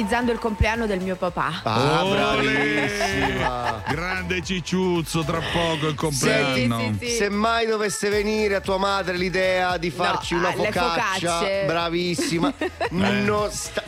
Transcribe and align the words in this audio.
organizzando 0.00 0.32
il 0.32 0.38
compleanno 0.38 0.86
del 0.86 1.00
mio 1.00 1.16
papà. 1.16 1.60
Ah, 1.62 2.04
Ole! 2.04 2.16
bravissima. 2.16 3.82
Grande 3.88 4.42
cicciuzzo, 4.42 5.22
tra 5.24 5.40
poco 5.52 5.88
il 5.88 5.94
compleanno. 5.94 6.78
Sì, 6.78 6.96
sì, 6.98 7.06
sì. 7.06 7.16
Se 7.16 7.28
mai 7.28 7.66
dovesse 7.66 8.08
venire 8.08 8.54
a 8.54 8.60
tua 8.60 8.78
madre 8.78 9.16
l'idea 9.16 9.76
di 9.76 9.90
farci 9.90 10.34
No, 10.34 10.40
una 10.40 10.48
ah, 10.48 10.56
le 10.56 10.72
focaccia, 10.72 11.40
bravissima. 11.66 12.52
no, 12.90 13.48
sta- 13.50 13.82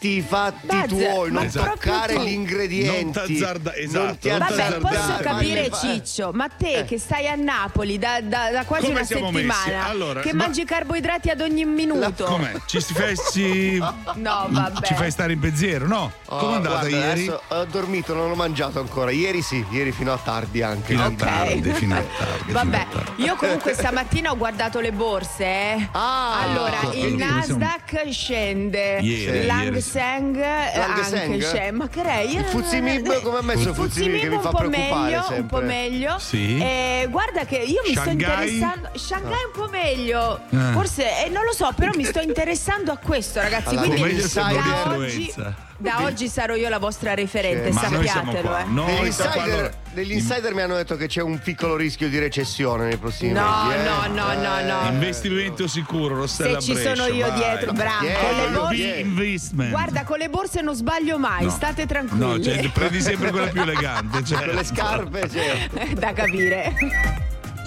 fatti 0.00 0.08
i 0.16 0.22
fatti 0.22 0.66
Beh, 0.66 0.86
tuoi, 0.88 1.30
non 1.30 1.50
toccare 1.50 2.18
gli 2.20 2.28
ingredienti. 2.32 3.02
Non 3.04 3.12
t'azzarda- 3.12 3.72
Non 3.72 3.80
esatto, 3.84 4.16
ti 4.20 4.28
non 4.28 4.38
Vabbè, 4.38 4.50
t'azzardare. 4.56 4.96
posso 4.96 5.16
capire 5.22 5.68
ma- 5.68 5.76
Ciccio, 5.76 6.30
ma 6.32 6.48
te 6.48 6.78
Eh. 6.78 6.84
che 6.86 6.98
stai 6.98 7.28
a 7.28 7.34
Napoli 7.34 7.98
da, 7.98 8.20
da- 8.22 8.50
da 8.50 8.64
quasi 8.64 8.86
Come 8.86 8.96
una 8.96 9.04
settimana? 9.04 9.84
Allora, 9.86 10.20
che 10.20 10.32
ma- 10.32 10.44
mangi 10.44 10.64
carboidrati 10.64 11.28
ad 11.28 11.40
ogni 11.42 11.64
minuto. 11.66 12.24
Com'è? 12.24 12.52
Ci 12.66 12.80
fessi. 12.80 13.78
No, 14.14 14.46
vabbè. 14.50 14.86
Ci 14.86 14.94
fai 14.94 15.10
stare 15.10 15.32
in 15.34 15.38
pensiero, 15.38 15.86
no? 15.86 16.12
Oh, 16.26 16.38
Come 16.38 16.52
è 16.52 16.56
andata 16.56 16.78
guarda, 16.88 16.96
ieri? 16.96 17.10
adesso 17.28 17.42
ho 17.48 17.64
dormito, 17.64 18.14
non 18.14 18.30
ho 18.30 18.34
mangiato 18.34 18.80
ancora. 18.80 19.10
Ieri 19.10 19.40
sì, 19.42 19.64
ieri 19.70 19.92
fino 19.92 20.12
a 20.12 20.18
tardi 20.22 20.62
anche. 20.62 20.86
Fino 20.88 21.04
a 21.04 21.06
Ok. 21.06 21.16
tardi, 21.16 21.72
fino 21.72 21.94
a 21.96 22.02
tardi. 22.18 22.52
Vabbè, 22.52 22.76
a 22.76 22.86
tardi. 22.90 23.22
io 23.22 23.36
comunque 23.36 23.74
stamattina 23.74 24.30
ho 24.30 24.36
guardato 24.36 24.80
le 24.80 24.92
borse. 24.92 25.44
eh. 25.44 25.88
Ah, 25.92 26.40
allora, 26.42 26.80
il 26.92 26.98
quello 27.00 27.16
che 27.16 27.24
Nasdaq 27.24 28.08
scende, 28.10 28.98
Ieri, 29.00 29.46
l'Hang 29.46 29.78
Seng 29.90 30.36
eh, 30.36 30.78
anche 30.78 31.40
scende. 31.40 31.72
Ma 31.72 31.88
che 31.88 32.02
lei? 32.04 32.36
Il 32.36 32.44
Fuzimib, 32.44 33.20
come 33.22 33.38
ha 33.38 33.42
messo 33.42 33.74
Fuzimib 33.74 34.20
che 34.20 34.28
mi 34.28 34.36
un 34.36 34.40
fa 34.40 34.50
preoccupare 34.50 35.00
meglio, 35.02 35.18
sempre. 35.22 35.38
un 35.40 35.46
po' 35.46 35.60
meglio. 35.60 36.18
Sì. 36.18 36.58
Eh, 36.58 37.08
guarda 37.10 37.44
che 37.44 37.56
io 37.56 37.80
mi 37.84 37.92
sto 37.92 38.02
Shanghai? 38.02 38.48
interessando. 38.48 38.90
Shanghai 38.94 39.44
un 39.52 39.52
po' 39.52 39.68
meglio. 39.68 40.40
Eh. 40.50 40.72
Forse, 40.72 41.24
eh, 41.24 41.28
non 41.28 41.44
lo 41.44 41.52
so, 41.52 41.68
però 41.74 41.90
mi 41.96 42.04
sto 42.04 42.20
interessando 42.22 42.92
a 42.92 42.98
questo, 42.98 43.40
ragazzi. 43.40 43.74
Allora, 43.74 43.88
Quindi 43.88 44.12
insider. 44.12 44.62
oggi, 44.86 45.26
influenza. 45.26 45.68
Da 45.80 46.02
oggi 46.04 46.28
sarò 46.28 46.54
io 46.54 46.68
la 46.68 46.78
vostra 46.78 47.14
referente, 47.14 47.70
Ma 47.72 47.88
noi 47.88 48.06
siamo 48.06 48.32
sappiatelo. 48.32 48.48
qua. 48.48 48.60
eh. 48.60 48.64
Noi 48.68 49.00
Degli 49.00 49.12
siamo 49.12 49.30
qua, 49.32 49.42
insider, 49.44 49.74
degli 49.92 50.12
insider 50.12 50.54
mi 50.54 50.60
hanno 50.60 50.76
detto 50.76 50.96
che 50.96 51.06
c'è 51.06 51.22
un 51.22 51.38
piccolo 51.38 51.76
rischio 51.76 52.08
di 52.08 52.18
recessione 52.18 52.86
nei 52.86 52.96
prossimi 52.98 53.32
No, 53.32 53.64
mesi. 53.66 53.78
eh. 53.80 53.82
no, 53.82 54.06
no, 54.12 54.34
no, 54.34 54.60
no. 54.82 54.90
Investimento 54.90 55.66
sicuro, 55.66 56.14
Rossella 56.16 56.60
Se 56.60 56.66
ci 56.74 56.78
sono 56.78 56.94
Brescia, 57.04 57.14
io 57.14 57.26
vai. 57.28 57.38
dietro, 57.38 57.72
bravo. 57.72 58.04
Yeah, 58.04 58.18
Con 58.20 58.36
le 58.36 58.42
io 58.44 58.60
borse- 58.60 58.98
Investment. 59.00 59.70
Guarda, 59.70 60.04
con 60.04 60.18
le 60.18 60.28
borse 60.28 60.60
non 60.60 60.74
sbaglio 60.74 61.18
mai, 61.18 61.44
No. 61.44 61.50
state 61.50 61.86
tranquilli. 61.86 62.24
No, 62.24 62.40
cioè, 62.40 62.68
prendi 62.70 63.00
sempre 63.00 63.30
quella 63.30 63.46
più 63.48 63.62
elegante. 63.62 64.22
Cioè. 64.30 64.44
Con 64.46 64.54
le 64.54 64.64
scarpe, 64.64 65.28
certo. 65.30 65.80
da 65.98 66.12
capire. 66.12 66.74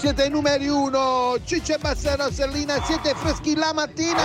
Siete 0.04 0.26
i 0.26 0.30
numeri 0.30 0.68
uno, 0.68 1.38
Ciccio 1.46 1.76
e 1.76 1.78
Bassero 1.78 2.30
Sellina, 2.30 2.84
siete 2.84 3.14
freschi 3.16 3.56
la 3.56 3.72
mattina. 3.74 4.20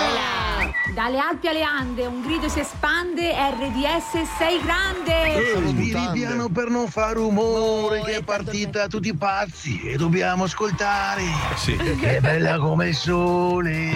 Dalle 0.92 1.18
Alpi 1.20 1.46
alle 1.46 1.62
Ande 1.62 2.04
un 2.04 2.20
grido 2.20 2.48
si 2.48 2.58
espande, 2.58 3.30
RDS 3.30 4.36
sei 4.38 4.60
grande! 4.60 5.52
Sono 5.54 5.70
mutande. 5.70 6.18
piano 6.18 6.48
per 6.48 6.68
non 6.68 6.88
fare 6.88 7.14
rumore, 7.14 8.02
che 8.02 8.16
è 8.16 8.22
partita 8.24 8.88
tutti 8.88 9.14
pazzi 9.14 9.80
e 9.82 9.96
dobbiamo 9.96 10.44
ascoltare. 10.44 11.22
Sì. 11.54 11.76
Che 11.76 12.18
bella 12.20 12.58
come 12.58 12.88
il 12.88 12.96
sole. 12.96 13.92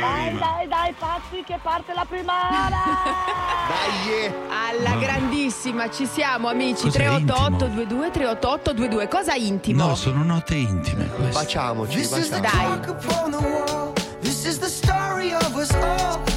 Dai, 0.00 0.38
dai, 0.38 0.68
dai, 0.68 0.94
pazzi, 0.96 1.42
che 1.44 1.58
parte 1.60 1.92
la 1.92 2.06
prima 2.08 2.32
ora! 2.50 2.82
Dai, 3.66 4.26
eh. 4.26 4.34
Alla 4.48 4.96
grandissima, 4.96 5.90
ci 5.90 6.06
siamo 6.06 6.48
amici. 6.48 6.82
Cos'è 6.84 6.98
388 6.98 7.64
intimo? 7.64 7.74
22 7.74 8.10
388 8.10 8.74
22. 8.74 9.08
Cosa 9.08 9.34
intimo? 9.34 9.86
No, 9.86 9.94
sono 9.96 10.22
note 10.22 10.54
intime 10.54 10.83
queste. 10.92 11.32
baciamoci, 11.32 11.96
This 11.96 12.12
is 12.12 12.30
the 12.30 12.40
baciamoci. 12.40 12.94
Dai. 16.12 16.33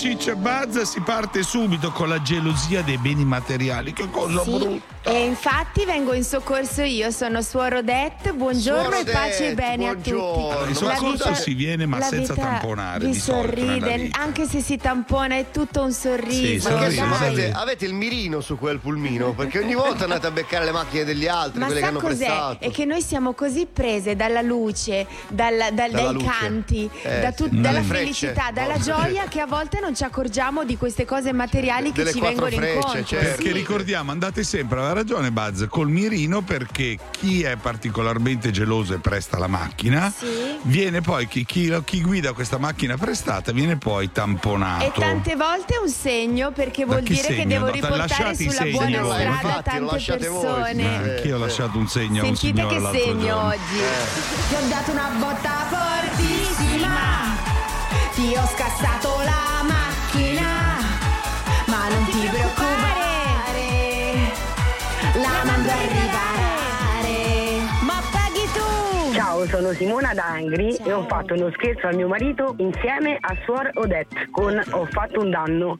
Ciccia 0.00 0.34
Buzz 0.34 0.80
si 0.80 0.98
parte 1.02 1.42
subito 1.42 1.90
con 1.90 2.08
la 2.08 2.22
gelosia 2.22 2.80
dei 2.80 2.96
beni 2.96 3.22
materiali. 3.22 3.92
Che 3.92 4.08
cosa 4.08 4.42
Sì, 4.42 4.50
brutta. 4.50 4.99
E 5.10 5.24
infatti 5.24 5.84
vengo 5.84 6.12
in 6.14 6.22
soccorso 6.22 6.82
io, 6.82 7.10
sono 7.10 7.42
Suor 7.42 7.74
Odette, 7.74 8.32
buongiorno 8.32 8.90
Suor 8.92 9.08
e 9.08 9.10
pace 9.10 9.38
e 9.38 9.46
Odette, 9.50 9.54
bene 9.54 9.88
a 9.88 9.94
buongiorno. 9.94 10.54
tutti. 10.58 10.68
In 10.68 10.74
soccorso 10.76 11.34
si 11.34 11.54
viene, 11.54 11.84
ma 11.84 12.00
senza 12.00 12.34
vita 12.34 12.46
tamponare, 12.46 13.04
Vi 13.06 13.14
sorride, 13.14 13.96
vita. 13.98 14.20
anche 14.20 14.46
se 14.46 14.60
si 14.60 14.76
tampona 14.76 15.34
è 15.36 15.46
tutto 15.50 15.82
un 15.82 15.90
sorriso. 15.92 16.30
Sì, 16.46 16.60
sorride. 16.60 17.00
avete, 17.00 17.50
avete 17.52 17.86
il 17.86 17.94
mirino 17.94 18.40
su 18.40 18.56
quel 18.56 18.78
pulmino? 18.78 19.32
Perché 19.32 19.58
ogni 19.58 19.74
volta 19.74 20.04
andate 20.04 20.28
a 20.28 20.30
beccare 20.30 20.64
le 20.66 20.70
macchine 20.70 21.02
degli 21.02 21.26
altri, 21.26 21.58
Ma 21.58 21.64
quelle 21.66 21.80
che 21.80 21.86
sa 21.86 21.90
hanno 21.90 22.00
cos'è? 22.00 22.16
prestato. 22.26 22.64
È 22.64 22.70
che 22.70 22.84
noi 22.84 23.02
siamo 23.02 23.32
così 23.32 23.66
prese 23.66 24.14
dalla 24.14 24.42
luce, 24.42 25.08
dalla- 25.26 25.70
dal- 25.72 25.90
Dalla 25.90 26.02
dai 26.04 26.12
luce. 26.14 26.26
canti, 26.38 26.88
Eh, 27.02 27.20
da 27.20 27.32
tut- 27.32 27.50
sì. 27.50 27.60
dalla 27.60 27.82
felicità, 27.82 28.50
dalla 28.52 28.74
Oh. 28.74 28.78
gioia 28.80 29.24
che 29.28 29.40
a 29.40 29.46
volte 29.46 29.80
non 29.80 29.92
ci 29.92 30.04
accorgiamo 30.04 30.62
di 30.62 30.76
queste 30.76 31.04
cose 31.04 31.32
materiali 31.32 31.90
che 31.90 32.04
Delle 32.04 32.12
ci 32.12 32.20
vengono 32.20 32.46
frecce, 32.46 32.74
incontro. 32.74 33.04
certo. 33.04 33.26
Perché 33.42 33.50
ricordiamo, 33.52 34.12
andate 34.12 34.44
sempre, 34.44 34.78
aveva 34.78 34.98
ragione 35.00 35.30
Buzz, 35.32 35.64
col 35.68 35.88
mirino 35.88 36.42
perché 36.42 36.98
chi 37.10 37.42
è 37.42 37.56
particolarmente 37.56 38.50
geloso 38.50 38.92
e 38.94 38.98
presta 38.98 39.38
la 39.38 39.46
macchina, 39.46 40.12
Sì. 40.14 40.26
viene 40.62 41.00
poi, 41.00 41.26
chi, 41.26 41.44
chi- 41.46 41.74
chi 41.84 42.02
guida 42.02 42.32
questa 42.34 42.58
macchina 42.58 42.96
prestata, 42.98 43.50
viene 43.52 43.76
poi 43.76 44.12
tamponato. 44.12 44.84
E 44.84 44.92
tante 44.94 45.36
volte 45.36 45.74
è 45.74 45.78
un 45.78 45.88
segno 45.88 46.50
perché 46.52 46.84
vuol 46.84 46.98
che 47.02 47.14
dire 47.14 47.28
che 47.28 47.34
segno? 47.34 47.48
devo 47.48 47.66
No, 47.66 47.72
riportare 47.72 48.34
sulla 48.34 48.50
segni 48.52 48.70
buona 48.72 49.00
voi. 49.02 49.14
strada 49.20 49.30
Infatti, 49.30 49.62
tante 49.70 49.92
lasciate 49.92 50.28
voi. 50.28 50.44
persone. 50.44 50.82
Eh, 50.82 51.16
Anch'io 51.16 51.36
ho 51.36 51.38
lasciato 51.38 51.78
un 51.78 51.88
segno 51.88 52.22
a 52.22 52.26
un 52.26 52.36
Sentite 52.36 52.68
signore 52.68 52.90
che 52.92 52.98
segno 53.04 53.20
giorno. 53.24 53.46
oggi. 53.48 53.80
Ti 54.48 54.54
ho 54.54 54.68
dato 54.68 54.90
una 54.92 55.10
botta 55.18 55.52
fortissima. 55.70 56.98
Ti 58.14 58.34
ho 58.36 58.46
scassato 58.54 59.08
la 59.24 59.62
macchina. 59.66 60.48
Ma 61.66 61.88
non 61.88 62.04
ti 62.04 62.18
preoccupare. 62.28 62.79
La 65.40 65.46
mando 65.46 65.70
a 65.70 65.72
arrivare. 65.72 67.14
Ma 67.80 68.02
paghi 68.12 68.44
tu. 68.52 69.14
Ciao, 69.14 69.46
sono 69.46 69.72
Simona 69.72 70.12
D'Angri 70.12 70.76
e 70.76 70.92
ho 70.92 71.06
fatto 71.06 71.32
uno 71.32 71.50
scherzo 71.52 71.86
al 71.86 71.96
mio 71.96 72.08
marito 72.08 72.54
insieme 72.58 73.16
a 73.18 73.34
Suor 73.44 73.70
Odette 73.72 74.28
con 74.30 74.62
Ho 74.72 74.84
fatto 74.90 75.20
un 75.20 75.30
danno. 75.30 75.78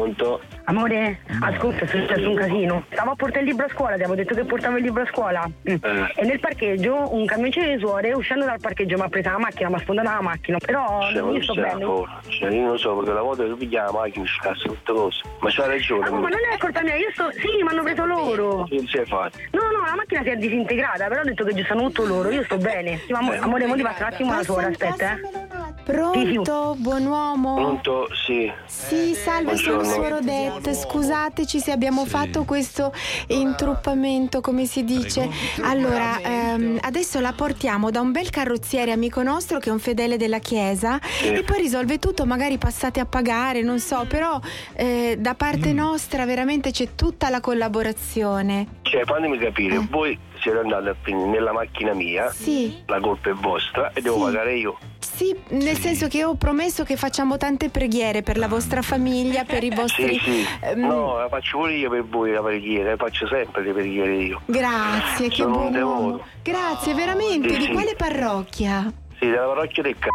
Pronto? 0.00 0.40
Amore, 0.64 1.18
ascolta, 1.42 1.84
è 1.84 1.86
successo 1.86 2.30
un 2.30 2.34
casino. 2.34 2.84
Stavo 2.90 3.10
a 3.10 3.14
portare 3.14 3.40
il 3.40 3.50
libro 3.50 3.66
a 3.66 3.68
scuola, 3.68 3.96
ti 3.96 4.02
avevo 4.02 4.14
detto 4.14 4.34
che 4.34 4.44
portavo 4.44 4.78
il 4.78 4.82
libro 4.82 5.02
a 5.02 5.06
scuola. 5.06 5.50
Mm. 5.68 5.74
E 6.14 6.24
nel 6.24 6.40
parcheggio 6.40 7.14
un 7.14 7.26
camioncino 7.26 7.66
di 7.66 7.78
suore 7.78 8.12
uscendo 8.12 8.46
dal 8.46 8.58
parcheggio 8.60 8.96
mi 8.96 9.02
ha 9.02 9.08
preso 9.08 9.28
la 9.28 9.38
macchina, 9.38 9.68
mi 9.68 9.74
ha 9.74 9.78
sfondato 9.78 10.08
la 10.08 10.22
macchina. 10.22 10.56
Però 10.58 11.00
Cioè, 11.12 11.32
io 11.32 11.42
sto 11.42 11.54
bene. 11.54 11.84
Cioè, 12.28 12.50
io 12.50 12.66
non 12.66 12.78
so 12.78 12.96
perché 12.96 13.12
la 13.12 13.20
volta 13.20 13.44
che 13.44 13.54
piglia 13.54 13.84
la 13.84 13.92
macchina 13.92 14.24
scassa 14.26 14.68
tutte 14.68 14.92
cose. 14.92 15.20
Ma 15.40 15.50
c'ha 15.50 15.66
ragione. 15.66 16.06
Ah, 16.06 16.10
ma 16.12 16.28
non 16.28 16.38
è 16.50 16.56
colpa 16.58 16.82
mia, 16.82 16.94
io 16.94 17.10
sto. 17.12 17.30
Sì, 17.32 17.62
mi 17.62 17.68
hanno 17.68 17.82
preso 17.82 18.04
loro. 18.06 18.64
Che 18.64 18.84
si 18.86 18.96
è 18.96 19.04
fatto? 19.04 19.36
No, 19.50 19.60
no, 19.70 19.84
la 19.84 19.96
macchina 19.96 20.22
si 20.22 20.30
è 20.30 20.36
disintegrata, 20.36 21.08
però 21.08 21.20
ho 21.20 21.24
detto 21.24 21.44
che 21.44 21.52
giusto 21.52 21.74
tutto 21.74 22.06
loro, 22.06 22.30
io 22.30 22.42
sto 22.44 22.56
bene. 22.56 22.98
Sì, 23.04 23.12
ma 23.12 23.18
amore, 23.18 23.38
amore, 23.38 23.66
mo 23.66 23.74
ti 23.74 23.82
passa 23.82 24.06
un 24.06 24.12
attimo 24.12 24.34
la 24.34 24.42
suora, 24.42 24.66
aspetta, 24.68 25.12
eh. 25.12 25.49
Pronto, 25.90 26.76
buon 26.78 27.04
uomo? 27.06 27.54
Pronto? 27.56 28.08
Sì. 28.24 28.50
Sì, 28.66 29.12
salve, 29.14 29.56
sono 29.56 29.80
Buongiorno. 29.80 30.06
Suor 30.06 30.12
Odette. 30.20 30.74
Scusateci 30.74 31.58
se 31.58 31.72
abbiamo 31.72 32.06
fatto 32.06 32.44
questo 32.44 32.92
intruppamento, 33.26 34.40
come 34.40 34.66
si 34.66 34.84
dice. 34.84 35.28
Allora, 35.62 36.20
ehm, 36.20 36.78
adesso 36.82 37.18
la 37.18 37.32
portiamo 37.32 37.90
da 37.90 38.00
un 38.00 38.12
bel 38.12 38.30
carrozziere 38.30 38.92
amico 38.92 39.24
nostro 39.24 39.58
che 39.58 39.70
è 39.70 39.72
un 39.72 39.80
fedele 39.80 40.16
della 40.16 40.38
chiesa 40.38 41.00
e 41.22 41.42
poi 41.42 41.58
risolve 41.58 41.98
tutto, 41.98 42.24
magari 42.24 42.56
passate 42.56 43.00
a 43.00 43.06
pagare, 43.06 43.62
non 43.62 43.80
so, 43.80 44.04
però 44.08 44.38
eh, 44.74 45.16
da 45.18 45.34
parte 45.34 45.72
nostra 45.72 46.24
veramente 46.24 46.70
c'è 46.70 46.94
tutta 46.94 47.30
la 47.30 47.40
collaborazione. 47.40 48.78
Cioè, 48.82 49.04
fatemi 49.04 49.38
capire, 49.38 49.84
voi 49.90 50.16
siete 50.40 50.58
andati 50.58 50.88
a 50.88 50.96
finire 51.02 51.28
nella 51.28 51.52
macchina 51.52 51.92
mia, 51.92 52.30
Sì. 52.30 52.82
la 52.86 53.00
colpa 53.00 53.30
è 53.30 53.32
vostra 53.34 53.90
e 53.92 54.00
devo 54.00 54.16
Sì. 54.16 54.22
pagare 54.22 54.56
io. 54.56 54.78
Sì, 54.98 55.36
nel 55.48 55.76
senso 55.76 56.08
che 56.08 56.24
ho 56.24 56.34
promesso 56.34 56.82
che 56.84 56.96
facciamo 56.96 57.36
tante 57.36 57.68
preghiere 57.68 58.22
per 58.22 58.38
la 58.38 58.48
vostra 58.48 58.80
famiglia, 58.80 59.44
per 59.44 59.62
i 59.64 59.68
Sì, 59.70 59.74
vostri... 59.76 60.18
sì. 60.18 60.46
ehm, 60.62 60.80
No, 60.80 61.18
la 61.18 61.28
faccio 61.28 61.58
pure 61.58 61.74
io 61.74 61.90
per 61.90 62.04
voi 62.04 62.32
la 62.32 62.42
preghiera, 62.42 62.90
la 62.90 62.96
faccio 62.96 63.26
sempre 63.26 63.62
le 63.62 63.72
preghiere 63.72 64.14
io. 64.14 64.40
Grazie, 64.46 65.28
che 65.28 65.34
Sono 65.42 65.68
buon 65.68 65.74
uomo. 65.76 66.20
Grazie, 66.42 66.94
veramente. 66.94 67.50
Sì, 67.50 67.58
Di 67.58 67.64
sì. 67.66 67.72
quale 67.72 67.94
parrocchia? 67.96 68.92
Sì, 69.18 69.26
della 69.26 69.44
parrocchia 69.46 69.82
del 69.82 69.96
c***o. 69.98 70.08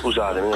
Scusatemi. 0.00 0.48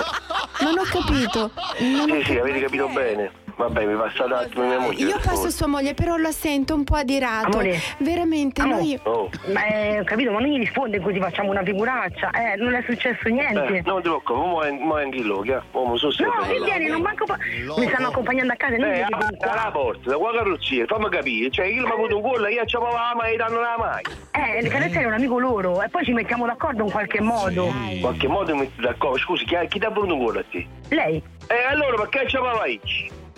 Non 0.63 0.79
ho 0.79 0.83
capito. 0.91 1.51
Non 1.81 2.11
ho 2.11 2.15
Sì, 2.17 2.25
sì, 2.25 2.39
avete 2.39 2.61
capito 2.61 2.89
bene. 2.89 3.31
Vabbè, 3.57 3.85
mi 3.85 3.95
passa 3.97 4.25
un 4.25 4.33
attimo 4.33 4.67
mia 4.67 4.79
moglie. 4.79 5.05
Io 5.05 5.19
passo 5.23 5.51
sua 5.51 5.67
moglie, 5.67 5.95
però 5.95 6.17
la 6.17 6.33
sento 6.33 6.75
un 6.75 6.85
po' 6.85 6.95
adirato. 6.97 7.47
Amore. 7.59 7.79
Veramente, 7.99 8.61
Amore. 8.63 8.81
noi. 8.81 9.01
Oh. 9.05 9.31
Ma 9.53 9.67
eh, 9.67 10.01
ho 10.01 10.05
capito, 10.05 10.31
ma 10.33 10.41
non 10.41 10.49
gli 10.49 10.59
risponde 10.59 11.01
così 11.01 11.19
facciamo 11.21 11.51
una 11.51 11.63
figuraccia. 11.63 12.31
Eh, 12.31 12.57
non 12.57 12.75
è 12.75 12.83
successo 12.87 13.29
niente. 13.29 13.65
Eh, 13.77 13.83
non 13.85 13.97
ti 14.03 14.09
preoccupare, 14.09 14.69
è 14.71 15.03
anche 15.03 15.19
lì, 15.19 15.41
che? 15.43 15.61
Mo 15.73 15.87
mi 15.93 15.99
sono 15.99 16.13
No, 16.13 16.33
sempre 16.33 16.53
che 16.53 16.59
là. 16.59 16.65
vieni, 16.65 16.87
non 16.89 17.01
manco. 17.03 17.25
pa- 17.25 17.39
Mi 17.77 17.87
stanno 17.89 18.09
accompagnando 18.09 18.53
a 18.53 18.57
casa 18.57 18.75
e 18.75 18.79
non 18.79 18.89
Eh, 18.91 19.07
la 19.09 19.71
porta, 19.73 20.11
da 20.11 20.17
qua 20.17 20.33
carrozziere, 20.33 20.87
fammi 20.87 21.09
capire. 21.11 21.51
Cioè, 21.51 21.67
io 21.67 21.83
mi 21.85 21.91
ho 21.91 21.95
avuto 21.95 22.17
un 22.17 22.23
gol, 22.23 22.51
io 22.51 22.65
ci 22.65 22.77
avevo 22.77 22.93
la 22.93 23.13
mai 23.17 23.37
danno 23.37 23.61
la 23.61 23.77
mai. 23.79 24.03
Eh, 24.33 24.59
il 24.61 24.69
carrozziere 24.69 25.05
è 25.05 25.07
un 25.07 25.13
amico 25.15 25.39
loro 25.39 25.83
e 25.83 25.89
poi 25.89 26.05
ci 26.05 26.13
mettiamo 26.13 26.47
d'accordo 26.47 26.85
in 26.85 26.91
qualche 26.91 27.21
modo. 27.21 27.73
In 27.91 28.01
qualche 28.01 28.29
modo 28.29 28.55
mi 28.55 28.61
metti 28.63 28.81
d'accordo. 28.81 29.19
Scusi, 29.19 29.45
chi, 29.45 29.57
chi 29.69 29.79
ti 29.79 29.85
ha 29.85 29.91
voluto 29.91 30.15
un 30.15 30.25
gol 30.25 30.37
a 30.39 30.45
te? 30.51 30.67
Lei? 30.89 31.23
Eh, 31.49 31.65
allora 31.71 31.97
perché 31.97 32.29
ci 32.29 32.37
aveva 32.37 32.67
io? 32.67 32.81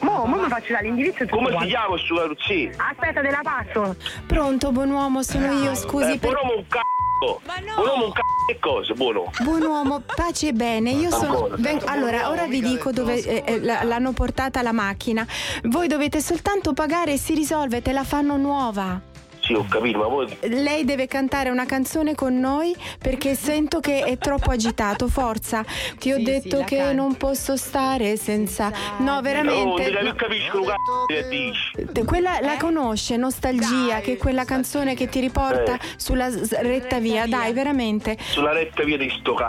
Mo, 0.01 0.25
mo 0.27 0.37
mi 0.43 0.49
faccio 0.49 0.73
dare 0.73 0.85
l'indirizzo 0.85 1.23
e 1.23 1.27
tutto 1.27 1.37
Come 1.37 1.49
si 1.49 1.53
quanto. 1.55 1.69
chiama 1.71 1.99
sto 1.99 2.15
carrozziere? 2.17 2.75
Aspetta, 2.77 3.21
te 3.21 3.31
la 3.31 3.41
passo. 3.43 3.97
Pronto, 4.27 4.73
buon 4.73 4.91
uomo, 4.91 5.23
sono 5.23 5.53
io, 5.63 5.75
scusi. 5.75 6.13
eh, 6.13 6.19
per- 6.19 6.31
buon 6.33 6.35
uomo 6.45 6.57
un 6.59 6.67
c***o. 6.69 7.41
Buon 7.45 7.87
uomo 7.87 8.05
un 8.07 8.13
c***o 8.13 8.23
che 8.47 8.59
cosa, 8.59 8.93
buono? 8.95 9.31
Buon 9.43 9.63
uomo, 9.63 10.03
pace 10.15 10.49
e 10.49 10.53
bene. 10.53 10.91
Io 10.91 11.11
sono. 11.11 11.49
Ven- 11.57 11.81
Allora, 11.87 12.29
ora 12.29 12.45
vi 12.47 12.61
dico 12.61 12.91
dove 12.93 13.23
eh, 13.23 13.43
eh, 13.47 13.61
la- 13.61 13.83
l'hanno 13.85 14.13
portata 14.13 14.61
la 14.63 14.73
macchina. 14.73 15.27
Voi 15.65 15.87
dovete 15.89 16.21
soltanto 16.21 16.73
pagare 16.75 17.13
e 17.13 17.17
si 17.19 17.35
risolve, 17.35 17.81
te 17.81 17.93
la 17.93 18.05
fanno 18.05 18.37
nuova. 18.37 19.01
Sì, 19.45 19.53
ho 19.53 19.67
capito, 19.69 19.99
ma 19.99 20.07
voi... 20.07 20.35
Lei 20.43 20.85
deve 20.87 21.07
cantare 21.07 21.51
una 21.51 21.67
canzone 21.67 22.15
con 22.15 22.39
noi 22.39 22.75
perché 22.99 23.35
sento 23.35 23.81
che 23.81 24.03
è 24.03 24.17
troppo 24.17 24.51
agitato. 24.51 25.07
Forza, 25.09 25.63
ti 25.99 26.13
ho 26.13 26.17
Sì, 26.17 26.23
detto 26.23 26.59
sì, 26.61 26.65
che 26.65 26.77
canti. 26.79 26.95
non 26.97 27.17
posso 27.17 27.57
stare 27.57 28.17
senza. 28.17 28.73
No, 28.99 29.19
Oh, 29.19 29.21
veramente. 29.21 29.85
mica 29.85 30.01
io 30.01 30.15
capisco 30.15 30.59
un 30.61 30.65
c***o 30.65 31.07
che 31.07 31.29
dici. 31.29 32.05
Quella 32.05 32.39
la 32.41 32.57
conosce, 32.57 33.17
Nostalgia, 33.19 33.95
Dai, 33.95 34.03
che 34.03 34.13
è 34.15 34.17
quella 34.17 34.45
canzone 34.45 34.95
che 34.95 35.09
ti 35.09 35.21
riporta 35.21 35.75
Eh. 35.75 35.81
sulla 35.97 36.29
retta 36.63 36.99
via. 36.99 37.27
Dai, 37.27 37.53
veramente. 37.53 38.17
Sulla 38.21 38.53
retta 38.53 38.83
via 38.83 38.97
di 38.97 39.11
sto 39.11 39.35
c***o. 39.35 39.47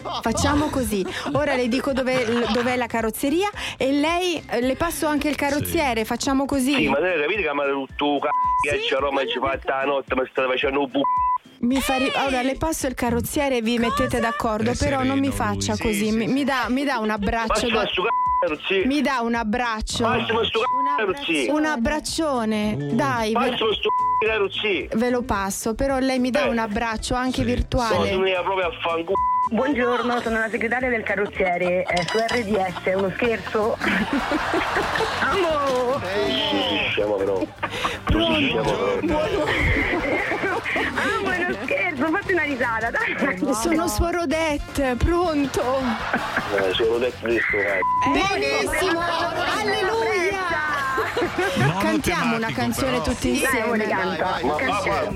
Via? 0.00 0.20
Facciamo 0.20 0.68
così. 0.68 1.04
Ora 1.32 1.54
le 1.54 1.68
dico 1.68 1.92
dove, 1.92 2.46
dov'è 2.52 2.76
la 2.76 2.86
carrozzeria 2.86 3.50
e 3.76 3.92
lei 3.92 4.42
le 4.60 4.76
passo 4.76 5.06
anche 5.06 5.28
il 5.28 5.36
carrozziere. 5.36 6.04
Facciamo 6.04 6.44
così. 6.44 6.74
Sì, 6.74 6.88
ma 6.88 6.96
te 6.96 7.20
capite 7.20 7.42
che 7.42 7.54
mi 7.54 7.60
ha 7.60 7.66
rotto 7.66 8.18
c***o 8.18 8.28
che 8.60 8.80
c'è 8.86 8.94
a 8.96 8.98
Roma 8.98 9.20
e 9.22 9.28
ci 9.28 9.38
fatta 9.38 9.76
la 9.76 9.84
notte, 9.84 10.14
mi 10.14 10.26
state 10.30 10.48
facendo 10.48 10.80
un 10.80 10.90
bu***o. 10.90 11.02
Mi 11.64 11.80
fa 11.80 11.96
ri- 11.96 12.12
Ora 12.26 12.42
le 12.42 12.56
passo 12.56 12.86
il 12.86 12.94
carrozziere 12.94 13.56
e 13.58 13.62
vi 13.62 13.78
mettete 13.78 14.20
d'accordo, 14.20 14.70
È 14.72 14.76
però 14.76 15.02
non 15.02 15.18
mi 15.18 15.28
lui, 15.28 15.34
faccia 15.36 15.74
sì, 15.74 15.82
così. 15.82 16.10
sì, 16.10 16.16
mi, 16.16 16.26
sì. 16.26 16.32
mi 16.32 16.44
dà, 16.44 16.66
mi 16.68 16.84
dà 16.84 16.98
un 16.98 17.10
abbraccio. 17.10 17.68
Da-. 17.68 17.88
Mi 18.84 19.00
dà 19.00 19.20
un 19.22 19.34
abbraccio. 19.34 20.06
Massimo 20.06 20.44
sto 20.44 20.58
c***o 20.60 20.96
carrozziere. 20.96 21.50
Un 21.50 21.64
abbraccione. 21.64 22.76
Dai, 22.92 23.32
ve, 23.32 23.38
Massimo 23.38 23.72
sto 23.72 23.88
c***o 23.88 24.26
carrozziere. 24.26 24.88
ve 24.94 25.08
lo 25.10 25.22
passo, 25.22 25.74
però 25.74 25.98
lei 25.98 26.18
mi 26.18 26.30
dà 26.30 26.44
Eh. 26.44 26.48
un 26.48 26.58
abbraccio 26.58 27.14
anche 27.14 27.40
No, 27.40 27.46
tu 27.46 27.54
virtuale. 27.54 28.16
mi 28.18 28.32
proprio 28.42 28.66
a 28.66 28.72
fanculo. 28.82 29.14
Buongiorno, 29.50 30.20
sono 30.22 30.38
la 30.38 30.48
segretaria 30.50 30.88
del 30.90 31.02
carrozziere 31.02 31.84
eh, 31.84 32.02
su 32.06 32.16
RDS, 32.18 32.82
è 32.82 32.94
uno 32.94 33.10
scherzo. 33.14 33.76
Amo! 35.20 35.92
Tu 35.94 36.00
sei 36.06 36.88
scemo 36.90 37.14
però. 37.14 37.46
Tu 38.04 38.20
sei 38.32 38.48
scemo 38.48 38.62
però. 39.00 39.44
Scherzo, 42.04 42.10
fatti 42.10 42.32
una 42.32 42.42
risata, 42.42 42.90
dai! 42.90 43.54
Sono 43.54 43.88
Suor 43.88 44.16
Odette, 44.16 44.94
pronto? 44.96 45.62
Eh, 46.56 46.74
sono 46.74 46.98
detto 46.98 47.26
di 47.26 47.38
c***o. 47.38 48.12
Benissimo, 48.12 49.00
alleluia! 49.00 50.42
Cantiamo 51.80 52.36
una 52.36 52.52
canzone 52.52 52.98
però. 52.98 53.02
tutti 53.04 53.40
Dai, 53.40 53.40
insieme. 53.40 53.86
canta. 53.86 54.38
Ma 54.42 54.52
va, 54.52 54.56
va, 54.58 55.10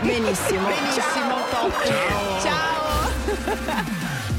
Benissimo. 0.00 0.68
Benissimo, 0.68 1.34
top. 1.50 1.84
Ciao. 2.40 3.10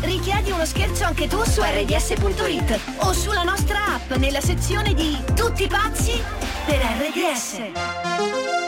Richiedi 0.01 0.51
uno 0.51 0.65
scherzo 0.65 1.05
anche 1.05 1.27
tu 1.27 1.43
su 1.43 1.61
rds.it 1.61 2.79
o 2.97 3.13
sulla 3.13 3.43
nostra 3.43 3.79
app 3.95 4.11
nella 4.13 4.41
sezione 4.41 4.93
di 4.93 5.17
Tutti 5.33 5.67
pazzi 5.67 6.21
per 6.65 6.77
RDS. 6.77 8.62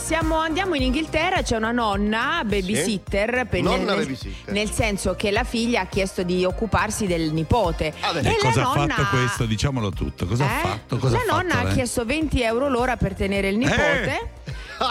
Siamo, 0.00 0.36
andiamo 0.38 0.74
in 0.74 0.82
Inghilterra, 0.82 1.42
c'è 1.42 1.56
una 1.56 1.70
nonna 1.72 2.42
babysitter, 2.44 3.46
per- 3.48 3.62
Nonna 3.62 3.94
nel, 3.94 4.04
babysitter. 4.04 4.52
nel 4.54 4.70
senso 4.70 5.14
che 5.14 5.30
la 5.30 5.44
figlia 5.44 5.82
ha 5.82 5.86
chiesto 5.86 6.22
di 6.22 6.44
occuparsi 6.44 7.06
del 7.06 7.32
nipote. 7.32 7.92
Ah, 8.00 8.10
e 8.18 8.22
la 8.22 8.32
cosa 8.40 8.60
ha 8.70 8.74
nonna- 8.74 8.94
fatto 8.94 9.16
questo? 9.16 9.44
Diciamolo 9.44 9.90
tutto. 9.90 10.26
Cosa 10.26 10.44
ha 10.44 10.58
Eh? 10.58 10.60
fatto? 10.62 10.96
Cosa 10.98 11.16
la 11.16 11.22
ha 11.22 11.24
fatto, 11.26 11.36
nonna 11.42 11.58
ha 11.60 11.64
lei? 11.64 11.74
chiesto 11.74 12.04
20 12.04 12.42
euro 12.42 12.68
l'ora 12.68 12.96
per 12.96 13.14
tenere 13.14 13.48
il 13.48 13.56
nipote. 13.58 14.30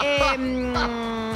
E, 0.02 0.36
mm, 0.38 0.74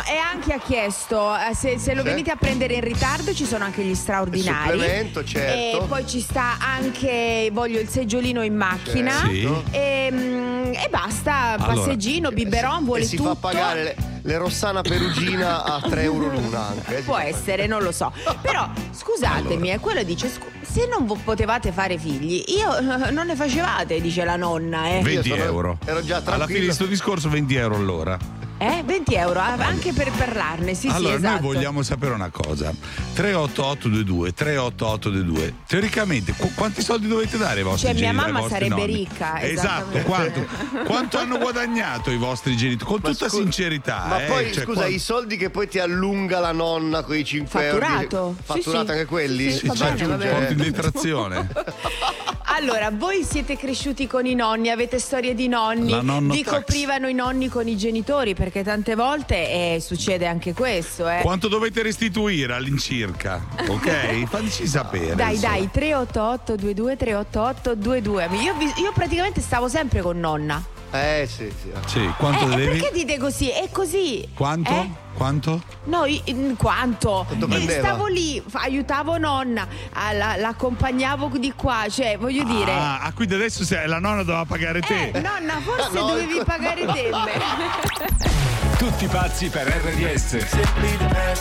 e 0.06 0.16
anche 0.16 0.52
ha 0.52 0.58
chiesto 0.58 1.34
eh, 1.34 1.54
se, 1.54 1.78
se 1.78 1.92
lo 1.94 2.02
Sì. 2.02 2.08
venite 2.08 2.30
a 2.30 2.36
prendere 2.36 2.74
in 2.74 2.82
ritardo 2.82 3.34
ci 3.34 3.44
sono 3.46 3.64
anche 3.64 3.82
gli 3.82 3.94
straordinari 3.96 4.76
Il 4.76 4.80
supplemento, 4.80 5.24
certo. 5.24 5.82
e 5.82 5.86
poi 5.88 6.06
ci 6.06 6.20
sta 6.20 6.56
anche 6.60 7.48
voglio 7.52 7.80
il 7.80 7.88
seggiolino 7.88 8.42
in 8.42 8.54
macchina 8.54 9.10
Sì. 9.26 9.48
e, 9.72 10.08
mm, 10.12 10.72
e 10.74 10.88
basta 10.88 11.56
Allora, 11.58 11.74
passeggino 11.74 12.30
biberon 12.30 12.84
vuole 12.84 13.02
e 13.02 13.06
si 13.06 13.16
tutto 13.16 13.30
fa 13.30 13.34
pagare 13.40 13.82
le, 13.82 13.96
le 14.22 14.38
Rossana 14.38 14.82
Perugina 14.82 15.64
a 15.64 15.80
3 15.80 16.02
euro 16.02 16.28
l'una 16.28 16.68
anche. 16.68 16.94
eh, 16.94 16.98
si 16.98 17.04
Può 17.04 17.14
fa 17.16 17.24
essere, 17.24 17.66
non 17.66 17.82
lo 17.82 17.90
so. 17.92 18.12
Però 18.40 18.68
scusatemi, 18.92 19.72
eh, 19.72 19.78
quello 19.80 20.02
dice: 20.04 20.28
scu- 20.28 20.50
se 20.62 20.86
non 20.86 21.06
vo- 21.06 21.18
potevate 21.22 21.72
fare 21.72 21.98
figli, 21.98 22.42
io 22.48 22.76
eh, 22.76 23.10
non 23.10 23.26
ne 23.26 23.34
facevate, 23.34 24.00
dice 24.00 24.24
la 24.24 24.36
nonna, 24.36 24.88
eh. 24.90 25.00
20 25.02 25.28
sono- 25.30 25.42
euro. 25.42 25.78
ero 25.84 26.04
già 26.04 26.22
Alla 26.24 26.46
fine 26.46 26.60
di 26.60 26.64
questo 26.66 26.86
discorso 26.86 27.28
20 27.28 27.54
euro 27.56 27.74
all'ora. 27.76 28.18
Eh, 28.64 28.82
20 28.82 29.14
euro, 29.14 29.40
anche 29.40 29.92
per 29.92 30.10
parlarne, 30.12 30.72
sì, 30.74 30.86
allora, 30.88 31.10
sì, 31.10 31.18
esatto. 31.18 31.42
noi 31.42 31.52
vogliamo 31.54 31.82
sapere 31.82 32.14
una 32.14 32.30
cosa: 32.30 32.72
38822 33.12 34.32
38822. 34.32 35.54
Teoricamente, 35.66 36.32
qu- 36.32 36.54
quanti 36.54 36.80
soldi 36.80 37.06
dovete 37.06 37.36
dare 37.36 37.58
ai 37.58 37.62
vostri 37.62 37.88
Cioè, 37.88 37.92
mia 37.92 38.04
genitori? 38.10 38.26
ai 38.26 38.32
mamma 38.32 38.46
vostri 38.46 38.66
sarebbe 38.68 38.80
nonni? 38.80 38.96
ricca, 38.96 39.42
Esatto, 39.42 39.98
quanto, 39.98 40.46
quanto 40.86 41.18
hanno 41.18 41.36
guadagnato 41.36 42.10
i 42.10 42.16
vostri 42.16 42.56
genitori? 42.56 42.90
Con 42.90 43.00
Ma 43.02 43.10
tutta 43.10 43.28
scu- 43.28 43.42
sincerità. 43.42 44.04
Ma 44.08 44.24
eh, 44.24 44.28
poi 44.28 44.52
cioè, 44.54 44.64
scusa, 44.64 44.80
qua- 44.80 44.88
i 44.88 44.98
soldi 44.98 45.36
che 45.36 45.50
poi 45.50 45.68
ti 45.68 45.78
allunga 45.78 46.40
la 46.40 46.52
nonna 46.52 47.02
con 47.02 47.16
i 47.16 47.24
5 47.24 47.66
euro. 47.66 47.84
Fatturato. 47.84 48.36
Fatturato 48.42 48.86
sì. 48.86 48.90
anche 48.92 49.04
quelli? 49.04 49.50
Sì, 49.52 49.58
sì, 49.58 49.66
va 49.66 49.88
un 49.88 49.98
conto 49.98 50.52
in 50.52 50.56
detrazione. 50.56 51.48
Allora, 52.56 52.92
voi 52.92 53.24
siete 53.24 53.56
cresciuti 53.56 54.06
con 54.06 54.26
i 54.26 54.34
nonni, 54.36 54.70
avete 54.70 55.00
storie 55.00 55.34
di 55.34 55.48
nonni, 55.48 55.92
vi 56.30 56.44
coprivano 56.44 57.08
i 57.08 57.12
nonni 57.12 57.48
con 57.48 57.66
i 57.66 57.76
genitori, 57.76 58.34
perché 58.34 58.62
tante 58.62 58.94
volte 58.94 59.34
eh, 59.74 59.80
succede 59.80 60.24
anche 60.28 60.54
questo, 60.54 61.08
eh. 61.08 61.18
Quanto 61.22 61.48
dovete 61.48 61.82
restituire 61.82 62.54
all'incirca? 62.54 63.44
Ok? 63.66 64.26
Fateci 64.30 64.68
sapere. 64.68 65.16
Dai, 65.16 65.34
insomma. 65.34 65.54
dai, 65.54 65.68
388 65.68 66.54
22 66.54 66.96
388 66.96 67.74
22. 67.76 68.28
Io, 68.36 68.54
io 68.76 68.92
praticamente 68.94 69.40
stavo 69.40 69.66
sempre 69.66 70.00
con 70.00 70.20
nonna. 70.20 70.73
Eh 70.94 71.26
sì, 71.28 71.52
sì. 71.60 71.72
Sì, 71.86 72.08
quanto 72.18 72.44
eh, 72.52 72.54
devi? 72.54 72.78
perché 72.78 72.90
dite 72.94 73.18
così? 73.18 73.48
È 73.50 73.68
così. 73.72 74.28
Quanto? 74.32 74.70
Eh? 74.70 74.88
Quanto? 75.14 75.60
No, 75.86 76.04
in- 76.06 76.54
quanto? 76.56 77.24
Quanto 77.26 77.46
E 77.46 77.48
prendeva? 77.48 77.80
stavo 77.88 78.06
lì, 78.06 78.40
aiutavo 78.52 79.18
nonna, 79.18 79.66
ah, 79.92 80.12
la- 80.12 80.36
l'accompagnavo 80.36 81.30
di 81.36 81.52
qua, 81.56 81.86
cioè 81.90 82.16
voglio 82.16 82.44
dire. 82.44 82.70
Ah, 82.70 83.00
ah, 83.00 83.12
quindi 83.12 83.34
adesso 83.34 83.64
se 83.64 83.84
la 83.86 83.98
nonna 83.98 84.22
doveva 84.22 84.44
pagare 84.44 84.80
te. 84.82 85.10
Eh, 85.12 85.20
nonna, 85.20 85.60
forse 85.60 85.90
No, 85.98 86.06
dovevi 86.06 86.36
ecco. 86.36 86.44
pagare 86.44 86.86
te. 86.86 87.10
Tutti 88.78 89.06
pazzi 89.08 89.48
per 89.48 89.66
RDS. 89.66 90.36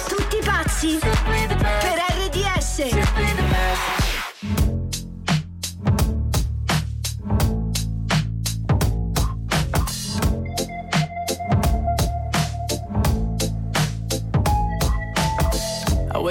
Tutti 0.07 0.37
pazzi 0.43 0.97
per 0.99 1.99
RDS. 2.25 2.89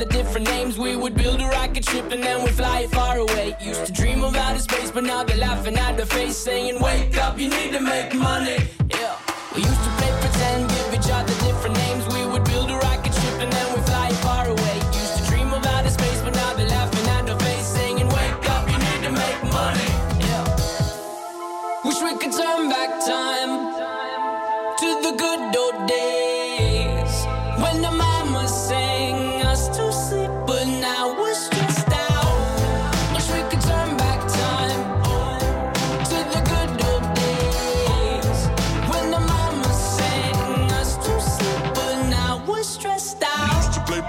other 0.00 0.04
different 0.04 0.46
names. 0.46 0.78
We 0.78 0.96
would 0.96 1.14
build 1.14 1.40
a 1.40 1.46
rocket 1.48 1.84
ship 1.84 2.10
and 2.12 2.22
then 2.22 2.42
we'd 2.42 2.54
fly 2.54 2.80
it 2.80 2.90
far 2.90 3.18
away. 3.18 3.56
Used 3.60 3.86
to 3.86 3.92
dream 3.92 4.09
of 4.30 4.36
outer 4.36 4.58
space, 4.58 4.90
but 4.90 5.04
now 5.04 5.24
they're 5.24 5.36
laughing 5.36 5.76
at 5.76 5.96
the 5.96 6.06
face, 6.06 6.36
saying, 6.36 6.78
Wake 6.80 7.16
up, 7.18 7.38
you 7.38 7.48
need 7.48 7.72
to 7.72 7.80
make 7.80 8.14
money. 8.14 8.58
Yeah. 8.90 9.29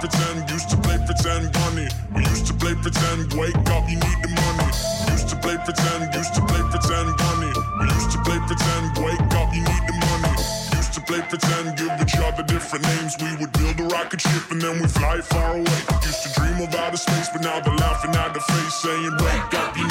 Pretend, 0.01 0.49
used 0.49 0.67
to 0.67 0.77
play 0.77 0.97
pretend, 1.05 1.53
bunny. 1.53 1.87
We 2.15 2.25
used 2.25 2.47
to 2.47 2.53
play 2.57 2.73
pretend, 2.73 3.33
wake 3.37 3.55
up, 3.69 3.85
you 3.85 4.01
need 4.01 4.19
the 4.25 4.33
money. 4.33 4.69
Used 5.13 5.29
to 5.29 5.35
play 5.37 5.57
pretend, 5.61 6.09
used 6.17 6.33
to 6.33 6.41
play 6.41 6.61
pretend, 6.73 7.13
bunny. 7.21 7.53
We 7.77 7.85
used 7.85 8.09
to 8.09 8.19
play 8.25 8.41
pretend, 8.49 8.97
wake 8.97 9.29
up, 9.37 9.53
you 9.53 9.61
need 9.61 9.83
the 9.85 9.95
money. 10.09 10.33
Used 10.73 10.93
to 10.97 11.01
play 11.05 11.21
pretend, 11.29 11.77
give 11.77 11.93
each 12.01 12.17
other 12.17 12.41
different 12.41 12.83
names. 12.89 13.13
We 13.21 13.29
would 13.37 13.53
build 13.53 13.77
a 13.79 13.85
rocket 13.93 14.21
ship 14.21 14.49
and 14.49 14.59
then 14.59 14.81
we 14.81 14.87
fly 14.89 15.21
far 15.21 15.53
away. 15.61 15.79
Used 16.01 16.23
to 16.25 16.29
dream 16.33 16.57
of 16.65 16.73
outer 16.73 16.97
space, 16.97 17.29
but 17.29 17.45
now 17.45 17.61
they're 17.61 17.77
laughing 17.77 18.15
at 18.17 18.33
the 18.33 18.41
face, 18.41 18.75
saying, 18.81 19.13
wake 19.21 19.53
up, 19.53 19.77
you 19.77 19.85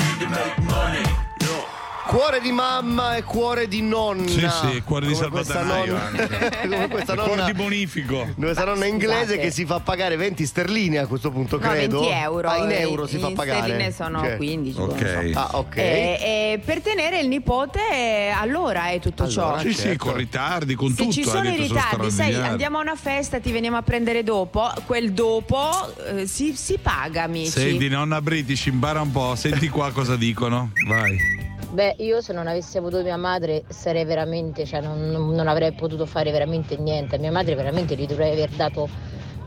Cuore 2.31 2.45
di 2.45 2.53
mamma 2.53 3.17
e 3.17 3.25
cuore 3.25 3.67
di 3.67 3.83
nonna. 3.83 4.29
Sì, 4.29 4.47
sì, 4.49 4.83
cuore 4.85 5.09
di 5.09 5.17
salvadanaio 5.17 5.95
nonna- 5.95 6.07
anche. 6.07 6.59
Come 6.63 6.89
questa 6.89 7.13
E 7.15 7.17
cuore 7.17 7.31
nonna 7.35 7.45
di 7.47 7.53
bonifico. 7.55 8.29
Questa 8.37 8.65
nonna 8.65 8.87
inglese 8.87 9.37
che 9.37 9.51
si 9.51 9.65
fa 9.67 9.81
pagare 9.81 10.15
20 10.15 10.47
sterline 10.47 10.99
a 10.99 11.07
questo 11.09 11.33
punto, 11.33 11.59
No, 11.59 11.69
credo. 11.69 11.99
20 12.03 12.15
euro. 12.15 12.49
Ah, 12.49 12.59
in 12.59 12.71
euro 12.71 13.09
si 13.09 13.17
in 13.17 13.23
fa 13.23 13.31
pagare. 13.33 13.59
sterline 13.63 13.91
sono 13.91 14.21
Ok. 14.21 14.37
15. 14.37 14.79
Ok. 14.81 15.31
Ah, 15.35 15.49
ok. 15.55 15.77
E, 15.77 15.83
e 16.55 16.61
per 16.65 16.81
tenere 16.83 17.19
il 17.19 17.27
nipote 17.27 17.81
eh, 17.91 18.29
allora 18.29 18.91
è 18.91 19.01
tutto 19.01 19.27
ciò. 19.29 19.59
Sì, 19.59 19.73
sì, 19.73 19.81
certo. 19.81 20.05
con 20.05 20.15
ritardi, 20.17 20.77
con 20.77 20.91
Se 20.91 20.97
tutto. 21.03 21.11
ci 21.13 21.23
ha 21.23 21.27
sono 21.27 21.49
i 21.49 21.57
ritardi, 21.57 22.11
sai, 22.13 22.33
andiamo 22.37 22.79
a 22.79 22.83
una 22.83 22.95
festa, 22.95 23.41
ti 23.41 23.51
veniamo 23.51 23.77
a 23.77 23.83
prendere 23.83 24.23
dopo, 24.23 24.71
quel 24.87 25.11
dopo 25.11 25.69
eh, 26.17 26.29
si, 26.29 26.55
si 26.55 26.79
paga, 26.81 27.25
amici. 27.25 27.51
Senti, 27.51 27.89
nonna 27.89 28.23
British, 28.23 28.67
impara 28.67 29.01
un 29.01 29.11
po', 29.11 29.35
senti 29.35 29.69
qua 29.69 29.91
cosa 29.91 30.15
dicono. 30.15 30.71
Vai. 30.87 31.40
Beh, 31.73 31.95
io 31.99 32.21
se 32.21 32.33
non 32.33 32.49
avessi 32.49 32.79
avuto 32.79 33.01
mia 33.03 33.17
madre 33.17 33.65
sarei 33.69 34.05
veramente, 34.05 34.65
cioè 34.67 34.81
non, 34.81 35.09
non- 35.11 35.47
avrei 35.47 35.73
potuto 35.73 36.05
fare 36.05 36.33
veramente 36.33 36.77
niente. 36.77 37.15
A 37.17 37.19
mia 37.19 37.31
madre 37.31 37.55
veramente 37.55 37.95
gli 37.97 38.07
dovrei 38.07 38.33
aver 38.33 38.51
dato 38.51 38.89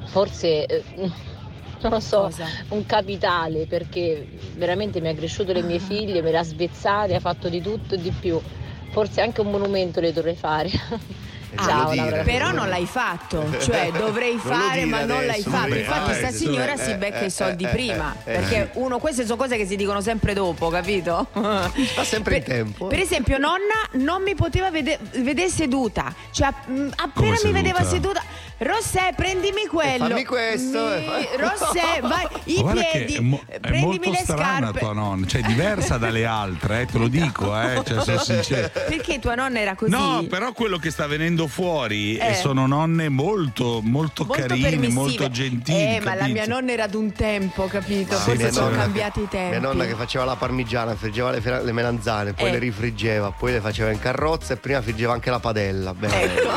forse, 0.06 0.66
eh, 0.66 0.84
non 1.82 1.92
lo 1.92 2.00
so, 2.00 2.30
un 2.70 2.86
capitale 2.86 3.68
perché 3.68 4.26
veramente 4.56 5.02
mi 5.02 5.10
ha 5.10 5.14
cresciuto 5.16 5.52
le 5.52 5.64
mie 5.64 5.80
figlie, 5.80 6.22
me 6.22 6.32
le 6.32 6.38
ha 6.38 6.44
svezzate, 6.44 7.14
ha 7.16 7.20
fatto 7.20 7.50
di 7.50 7.62
tutto 7.62 7.96
e 7.96 8.00
di 8.00 8.12
più. 8.12 8.42
Forse 8.90 9.20
anche 9.22 9.42
un 9.42 9.50
monumento 9.52 10.00
le 10.00 10.14
dovrei 10.14 10.36
fare. 10.36 10.70
Ciao, 11.56 11.90
Ah, 11.90 11.96
Laura. 11.96 12.24
però 12.24 12.52
non 12.52 12.68
l'hai 12.70 12.86
fatto, 12.86 13.46
cioè 13.62 13.92
dovrei 13.92 14.38
fare 14.38 14.74
dire 14.80 14.86
ma 14.86 15.04
non 15.06 15.26
l'hai 15.26 15.42
fatto. 15.42 15.68
non 15.70 15.78
Infatti 15.78 16.04
dire 16.04 16.16
sta 16.16 16.28
adesso, 16.28 16.38
signora 16.38 16.74
eh, 16.74 16.78
si 16.78 16.94
becca 16.96 17.20
eh, 17.20 17.26
i 17.26 17.30
soldi 17.30 17.64
eh, 17.66 17.68
prima, 17.70 18.16
eh, 18.24 18.32
perché 18.34 18.70
uno 18.74 18.98
queste 19.00 19.24
sono 19.26 19.38
cose 19.38 19.58
che 19.58 19.66
si 19.66 19.76
dicono 19.76 20.02
sempre 20.02 20.34
dopo, 20.34 20.70
capito? 20.70 21.28
Fa 21.34 22.04
sempre 22.04 22.38
in 22.38 22.44
tempo. 22.44 22.88
Per 22.88 23.00
esempio, 23.00 23.38
nonna 23.38 23.58
non 23.94 24.22
mi 24.24 24.36
poteva 24.36 24.70
vedere 24.72 25.00
vedere 25.16 25.50
seduta, 25.50 26.14
cioè 26.32 26.50
mh, 26.66 26.88
appena 26.96 27.12
Come 27.14 27.30
mi 27.30 27.38
seduta? 27.38 27.62
vedeva 27.62 27.84
seduta, 27.84 28.22
Rossè, 28.58 29.14
prendimi 29.16 29.66
quello. 29.68 30.08
fammi 30.08 30.24
questo, 30.26 30.80
Mi- 30.86 30.94
e 31.06 31.28
fa- 31.38 31.50
Rossè, 31.50 32.02
vai, 32.08 32.28
i 32.46 32.62
Guarda 32.62 32.82
piedi, 32.92 33.16
è, 33.16 33.20
mo- 33.20 33.42
è 33.48 33.60
prendimi 33.60 33.88
molto 34.06 34.12
le 34.12 34.18
strana 34.18 34.60
scarpe. 34.68 34.80
tua 34.80 34.94
nonna, 34.94 35.26
cioè 35.28 35.42
diversa 35.42 35.98
dalle 35.98 36.26
altre, 36.26 36.82
eh, 36.82 36.86
te 36.86 36.98
lo 36.98 37.08
dico, 37.08 37.60
eh, 37.60 37.82
cioè, 37.86 38.02
sono 38.02 38.20
sincero. 38.20 38.70
Perché 38.88 39.20
tua 39.20 39.36
nonna 39.36 39.60
era 39.60 39.76
così? 39.76 39.92
No, 39.92 40.24
però 40.30 40.54
quello 40.54 40.78
che 40.78 40.92
sta 40.92 41.08
venendo 41.08 41.48
fuori 41.48 42.16
Eh. 42.18 42.30
eh, 42.30 42.34
sono 42.36 42.66
nonne 42.68 43.10
molto, 43.10 43.82
molto, 43.84 44.24
molto 44.24 44.28
carine, 44.28 44.70
permissive. 44.70 44.94
molto 45.00 45.30
gentili. 45.30 45.96
Eh, 45.96 46.00
ma 46.02 46.12
la 46.14 46.20
capito? 46.22 46.34
mia 46.34 46.46
nonna 46.46 46.72
era 46.72 46.88
d'un 46.88 47.12
tempo, 47.12 47.66
capito? 47.68 48.16
Sì, 48.16 48.22
Forse 48.24 48.52
sono 48.52 48.70
nonna- 48.70 48.82
cambiati 48.84 49.20
i 49.22 49.28
tempi. 49.28 49.50
Mia 49.50 49.60
nonna 49.60 49.86
che 49.86 49.96
faceva 49.96 50.24
la 50.26 50.36
parmigiana, 50.36 50.96
friggeva 50.96 51.32
le, 51.32 51.42
le 51.64 51.72
melanzane, 51.72 52.34
poi 52.34 52.48
Eh. 52.50 52.52
le 52.52 52.60
rifriggeva, 52.60 53.32
poi 53.32 53.52
le 53.54 53.60
faceva 53.62 53.90
in 53.92 54.00
carrozza 54.00 54.54
e 54.54 54.58
prima 54.58 54.82
friggeva 54.82 55.12
anche 55.14 55.30
la 55.30 55.40
padella. 55.40 55.94
Bene. 55.94 56.24
Ecco. 56.24 56.50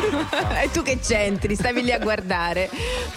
e 0.63 0.71
tu 0.71 0.83
che 0.83 0.99
c'entri? 1.01 1.55
Stavi 1.57 1.83
lì 1.87 1.93
a 1.93 1.99
guardare. 1.99 2.69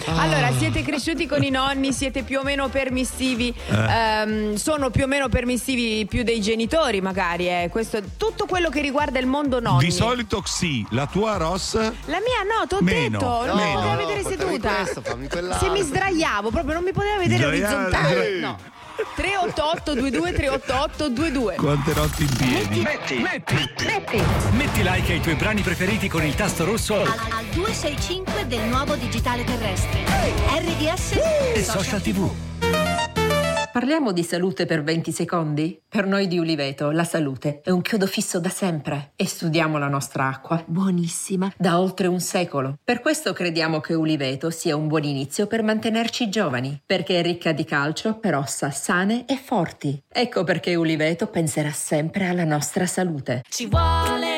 Ah. 0.06 0.22
Allora, 0.22 0.50
siete 0.56 0.82
cresciuti 0.82 1.26
con 1.26 1.42
i 1.42 1.50
nonni, 1.50 1.92
siete 1.92 2.22
più 2.22 2.38
o 2.38 2.42
meno 2.42 2.68
permissivi, 2.68 3.52
ehm, 3.68 4.54
sono 4.54 4.90
più 4.90 5.04
o 5.04 5.06
meno 5.06 5.28
permissivi 5.28 6.06
più 6.06 6.22
dei 6.22 6.40
genitori, 6.40 7.00
magari. 7.00 7.48
Eh. 7.48 7.68
Questo 7.70 8.00
tutto 8.16 8.46
quello 8.46 8.70
che 8.70 8.80
riguarda 8.80 9.18
il 9.18 9.26
mondo 9.26 9.60
nonni. 9.60 9.84
Di 9.84 9.90
solito 9.90 10.42
sì, 10.46 10.86
la 10.90 11.06
tua 11.06 11.36
Ross 11.36 11.74
La 11.74 11.90
mia 12.20 12.42
no, 12.46 12.66
t'ho 12.66 12.78
Meno, 12.80 13.18
detto, 13.18 13.46
non 13.46 13.56
mi 13.56 13.72
poteva 13.74 13.90
No, 13.90 13.96
vedere 13.96 14.22
seduta. 14.22 14.74
questo. 14.74 15.02
Se 15.58 15.68
mi 15.68 15.80
sdraiavo, 15.82 16.50
proprio 16.50 16.74
non 16.74 16.84
mi 16.84 16.92
poteva 16.92 17.18
vedere 17.18 17.42
Sdraiare, 17.42 17.74
orizzontale. 17.76 18.38
No. 18.40 18.58
388 19.16 19.94
22 19.94 20.32
388 20.32 21.12
22. 21.12 21.54
quante 21.56 21.94
notti 21.94 22.22
in 22.22 22.36
piedi. 22.36 22.80
Metti, 22.80 23.14
metti, 23.18 24.22
metti 24.52 24.82
like 24.82 25.12
ai 25.12 25.20
tuoi 25.20 25.34
brani 25.34 25.62
preferiti 25.62 26.08
con 26.08 26.24
il 26.24 26.34
tasto 26.34 26.64
rosso 26.64 26.94
Al, 26.94 27.06
al 27.06 27.44
265 27.52 28.46
del 28.46 28.62
nuovo 28.62 28.94
digitale 28.96 29.44
terrestre. 29.44 30.04
RDS 30.58 31.12
e 31.54 31.62
social 31.62 32.00
tv. 32.00 32.49
Parliamo 33.72 34.10
di 34.10 34.24
salute 34.24 34.66
per 34.66 34.82
20 34.82 35.12
secondi? 35.12 35.80
Per 35.88 36.04
noi 36.04 36.26
di 36.26 36.38
Uliveto 36.38 36.90
la 36.90 37.04
salute 37.04 37.60
è 37.62 37.70
un 37.70 37.82
chiodo 37.82 38.06
fisso 38.06 38.40
da 38.40 38.48
sempre 38.48 39.12
e 39.14 39.28
studiamo 39.28 39.78
la 39.78 39.86
nostra 39.86 40.26
acqua, 40.26 40.60
buonissima, 40.66 41.52
da 41.56 41.78
oltre 41.78 42.08
un 42.08 42.18
secolo. 42.18 42.78
Per 42.82 43.00
questo 43.00 43.32
crediamo 43.32 43.78
che 43.78 43.94
Uliveto 43.94 44.50
sia 44.50 44.74
un 44.74 44.88
buon 44.88 45.04
inizio 45.04 45.46
per 45.46 45.62
mantenerci 45.62 46.28
giovani, 46.28 46.82
perché 46.84 47.20
è 47.20 47.22
ricca 47.22 47.52
di 47.52 47.64
calcio 47.64 48.18
per 48.18 48.34
ossa 48.34 48.72
sane 48.72 49.24
e 49.24 49.36
forti. 49.36 50.02
Ecco 50.08 50.42
perché 50.42 50.74
Uliveto 50.74 51.28
penserà 51.28 51.70
sempre 51.70 52.26
alla 52.26 52.44
nostra 52.44 52.86
salute. 52.86 53.44
Ci 53.48 53.66
vuole 53.66 54.29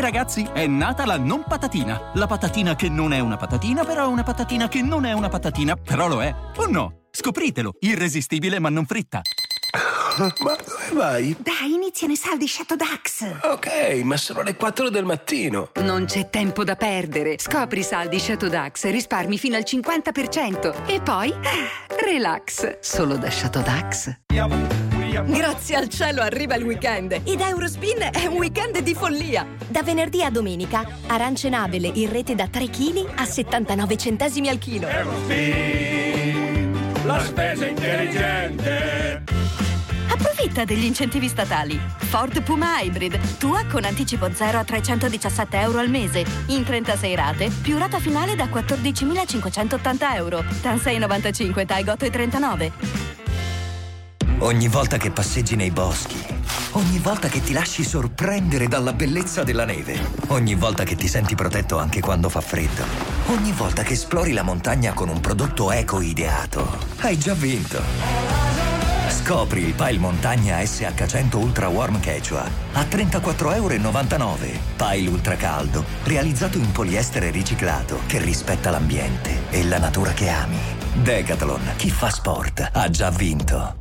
Ehi 0.00 0.06
ragazzi, 0.06 0.48
è 0.50 0.66
nata 0.66 1.04
la 1.04 1.18
non 1.18 1.44
patatina. 1.46 2.12
La 2.14 2.26
patatina 2.26 2.74
che 2.74 2.88
non 2.88 3.12
è 3.12 3.20
una 3.20 3.36
patatina, 3.36 3.84
però 3.84 4.04
è 4.04 4.06
una 4.06 4.22
patatina 4.22 4.66
che 4.66 4.80
non 4.80 5.04
è 5.04 5.12
una 5.12 5.28
patatina, 5.28 5.76
però 5.76 6.08
lo 6.08 6.22
è. 6.22 6.34
O 6.56 6.66
no? 6.70 7.02
Scopritelo, 7.10 7.74
irresistibile 7.80 8.58
ma 8.58 8.70
non 8.70 8.86
fritta. 8.86 9.20
Ma 10.16 10.56
dove 10.56 10.94
vai? 10.94 11.36
Dai, 11.38 11.74
iniziano 11.74 12.14
i 12.14 12.16
saldi 12.16 12.48
Shadow 12.48 12.78
Dax. 12.78 13.40
Ok, 13.42 14.02
ma 14.02 14.16
sono 14.16 14.42
le 14.42 14.56
4 14.56 14.88
del 14.88 15.04
mattino. 15.04 15.70
Non 15.82 16.06
c'è 16.06 16.30
tempo 16.30 16.64
da 16.64 16.76
perdere. 16.76 17.36
Scopri 17.38 17.80
i 17.80 17.84
saldi 17.84 18.18
Shadow 18.18 18.48
Dax 18.48 18.84
e 18.84 18.90
risparmi 18.90 19.38
fino 19.38 19.56
al 19.56 19.64
50%. 19.66 20.86
E 20.86 21.00
poi, 21.02 21.32
relax. 22.04 22.78
Solo 22.80 23.16
da 23.16 23.30
Shadow 23.30 23.62
Dax. 23.62 24.20
Grazie 25.10 25.74
al 25.74 25.88
cielo 25.88 26.22
arriva 26.22 26.54
il 26.54 26.62
weekend 26.62 27.10
ed 27.24 27.40
Eurospin 27.40 28.10
è 28.12 28.26
un 28.26 28.36
weekend 28.36 28.78
di 28.78 28.94
follia. 28.94 29.44
Da 29.66 29.82
venerdì 29.82 30.22
a 30.22 30.30
domenica, 30.30 30.86
arance 31.08 31.48
nabele 31.48 31.90
in 31.94 32.12
rete 32.12 32.36
da 32.36 32.46
3 32.46 32.70
kg 32.70 33.10
a 33.16 33.24
79 33.24 33.96
centesimi 33.96 34.48
al 34.48 34.58
chilo. 34.58 34.86
La 37.04 37.18
spesa 37.18 37.66
intelligente. 37.66 39.24
Approfitta 40.08 40.64
degli 40.64 40.84
incentivi 40.84 41.26
statali. 41.26 41.80
Ford 41.98 42.40
Puma 42.42 42.80
Hybrid, 42.80 43.38
tua 43.38 43.64
con 43.66 43.84
anticipo 43.84 44.32
0 44.32 44.58
a 44.58 44.64
317 44.64 45.58
euro 45.58 45.78
al 45.80 45.88
mese, 45.88 46.24
in 46.46 46.62
36 46.62 47.14
rate, 47.16 47.50
più 47.62 47.78
rata 47.78 47.98
finale 47.98 48.36
da 48.36 48.44
14.580 48.44 50.14
euro. 50.14 50.44
TAN 50.60 50.78
695, 50.78 51.66
TAI 51.66 51.84
39. 51.84 53.09
Ogni 54.42 54.68
volta 54.68 54.96
che 54.96 55.10
passeggi 55.10 55.54
nei 55.54 55.70
boschi, 55.70 56.16
ogni 56.72 56.98
volta 56.98 57.28
che 57.28 57.42
ti 57.42 57.52
lasci 57.52 57.84
sorprendere 57.84 58.68
dalla 58.68 58.94
bellezza 58.94 59.44
della 59.44 59.66
neve, 59.66 60.00
ogni 60.28 60.54
volta 60.54 60.82
che 60.82 60.96
ti 60.96 61.08
senti 61.08 61.34
protetto 61.34 61.78
anche 61.78 62.00
quando 62.00 62.30
fa 62.30 62.40
freddo, 62.40 62.82
ogni 63.26 63.52
volta 63.52 63.82
che 63.82 63.92
esplori 63.92 64.32
la 64.32 64.42
montagna 64.42 64.94
con 64.94 65.10
un 65.10 65.20
prodotto 65.20 65.70
eco 65.70 66.00
ideato, 66.00 66.78
hai 67.00 67.18
già 67.18 67.34
vinto. 67.34 67.82
Scopri 69.08 69.62
il 69.62 69.74
Pile 69.74 69.98
Montagna 69.98 70.58
SH100 70.58 71.36
Ultra 71.36 71.68
Warm 71.68 72.00
Quechua 72.00 72.48
a 72.72 72.82
34,99 72.82 73.54
euro. 73.54 74.58
Pile 74.76 75.08
Ultra 75.10 75.36
Caldo, 75.36 75.84
realizzato 76.04 76.56
in 76.56 76.72
poliestere 76.72 77.30
riciclato 77.30 78.00
che 78.06 78.18
rispetta 78.18 78.70
l'ambiente 78.70 79.50
e 79.50 79.64
la 79.64 79.78
natura 79.78 80.12
che 80.12 80.30
ami. 80.30 80.58
Decathlon, 80.94 81.72
chi 81.76 81.90
fa 81.90 82.08
sport 82.08 82.70
ha 82.72 82.88
già 82.88 83.10
vinto. 83.10 83.79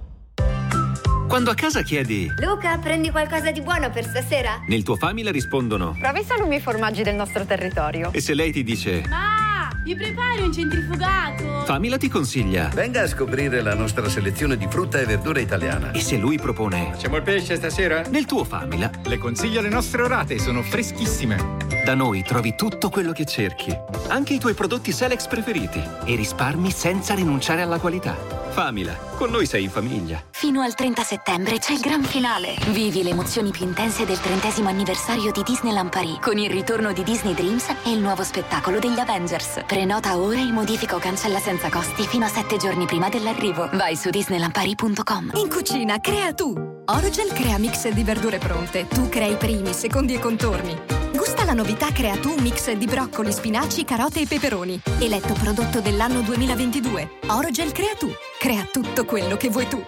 Quando 1.30 1.52
a 1.52 1.54
casa 1.54 1.84
chiedi 1.84 2.28
Luca, 2.40 2.76
prendi 2.80 3.12
qualcosa 3.12 3.52
di 3.52 3.62
buono 3.62 3.92
per 3.92 4.04
stasera? 4.04 4.64
nel 4.68 4.82
tuo 4.82 4.96
famiglia 4.96 5.30
rispondono 5.32 5.96
Provi 6.00 6.22
i 6.22 6.24
salumi 6.24 6.60
formaggi 6.60 7.04
del 7.04 7.14
nostro 7.14 7.46
territorio. 7.46 8.12
e 8.12 8.20
se 8.20 8.34
lei 8.34 8.52
ti 8.52 8.64
dice 8.64 9.04
Ma, 9.08 9.49
mi 9.86 9.96
prepari 9.96 10.42
un 10.42 10.52
centrifugato? 10.54 11.64
Famila 11.66 11.98
ti 11.98 12.10
consiglia 12.10 12.70
Venga 12.74 13.02
a 13.04 13.08
scoprire 13.08 13.62
la 13.62 13.74
nostra 13.74 14.08
selezione 14.10 14.58
di 14.58 14.68
frutta 14.70 15.00
e 15.00 15.06
verdura 15.06 15.40
italiana. 15.40 15.92
e 15.92 16.02
se 16.02 16.18
lui 16.18 16.38
propone 16.38 16.90
Facciamo 16.92 17.16
il 17.18 17.24
pesce 17.24 17.56
stasera? 17.56 18.02
nel 18.10 18.26
tuo 18.26 18.44
Famila 18.44 18.90
Le 19.06 19.18
consiglio 19.18 19.62
le 19.62 19.70
nostre 19.70 20.02
orate, 20.02 20.38
sono 20.40 20.62
freschissime. 20.62 21.58
da 21.86 21.96
noi 21.96 22.24
trovi 22.24 22.56
tutto 22.56 22.90
quello 22.90 23.12
che 23.14 23.26
cerchi 23.26 23.76
anche 24.10 24.34
i 24.34 24.40
tuoi 24.40 24.54
prodotti 24.54 24.92
Selex 24.92 25.28
preferiti 25.28 25.82
e 26.06 26.16
risparmi 26.16 26.72
senza 26.72 27.14
rinunciare 27.14 27.62
alla 27.62 27.80
qualità 27.80 28.38
Famila, 28.50 28.94
con 29.16 29.30
noi 29.30 29.46
sei 29.46 29.64
in 29.66 29.70
famiglia 29.70 30.22
Fino 30.32 30.62
al 30.62 30.74
30 30.74 31.04
settembre 31.04 31.60
c'è 31.60 31.74
il 31.74 31.80
gran 31.82 32.02
finale. 32.04 32.56
Vivi 32.70 33.04
le 33.04 33.10
emozioni 33.12 33.52
più 33.52 33.66
intense 33.66 34.06
del 34.06 34.20
trentesimo 34.20 34.70
anniversario 34.70 35.32
di 35.32 35.44
Disneyland 35.44 35.90
Paris 35.92 36.18
con 36.22 36.38
il 36.38 36.50
ritorno 36.50 36.92
di 36.94 37.04
Disney 37.04 37.34
Dreams 37.34 37.68
e 37.84 37.92
il 37.92 38.00
nuovo 38.00 38.24
spettacolo 38.24 38.80
degli 38.80 38.98
Avengers. 39.00 39.66
Prenota 39.70 40.18
ora 40.18 40.40
e 40.40 40.52
modifica 40.52 40.96
o 40.96 40.98
cancella 40.98 41.38
senza 41.38 41.70
costi 41.70 42.02
fino 42.08 42.26
a 42.26 42.28
sette 42.28 42.58
giorni 42.58 42.88
prima 42.88 43.08
dell'arrivo. 43.08 43.70
Vai 43.74 43.96
su 43.96 44.10
disneylandparis.com. 44.10 45.34
In 45.36 45.48
cucina, 45.48 46.00
crea 46.00 46.34
tu. 46.34 46.52
Orogel 46.88 47.32
crea 47.32 47.60
mix 47.60 47.88
di 47.90 48.04
verdure 48.04 48.40
pronte. 48.40 48.88
Tu 48.88 49.08
crei 49.10 49.36
primi, 49.36 49.72
secondi 49.74 50.16
e 50.16 50.20
contorni. 50.20 50.76
Gusta 51.14 51.46
la 51.46 51.54
novità 51.54 51.92
Crea 51.92 52.18
tu 52.18 52.34
mix 52.40 52.72
di 52.72 52.88
broccoli, 52.88 53.32
spinaci, 53.32 53.86
carote 53.86 54.22
e 54.22 54.26
peperoni. 54.26 54.82
Eletto 54.98 55.34
prodotto 55.34 55.82
dell'anno 55.82 56.22
2022. 56.22 57.20
Orogel 57.28 57.72
crea 57.72 57.94
tu. 57.94 58.12
Crea 58.40 58.68
tutto 58.72 59.06
quello 59.06 59.38
che 59.38 59.50
vuoi 59.50 59.68
tu. 59.68 59.80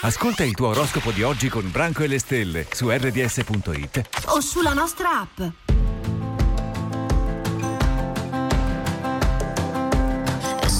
Ascolta 0.00 0.44
il 0.44 0.54
tuo 0.54 0.68
oroscopo 0.68 1.10
di 1.10 1.22
oggi 1.22 1.50
con 1.50 1.70
Branco 1.70 2.04
e 2.04 2.06
le 2.06 2.18
stelle 2.18 2.66
su 2.72 2.88
rds.it 2.88 4.08
O 4.28 4.40
sulla 4.40 4.72
nostra 4.72 5.20
app. 5.20 5.69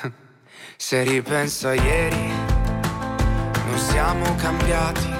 Se 0.76 1.02
ripenso 1.02 1.68
a 1.68 1.74
ieri, 1.74 2.32
non 3.66 3.78
siamo 3.78 4.34
cambiati. 4.36 5.19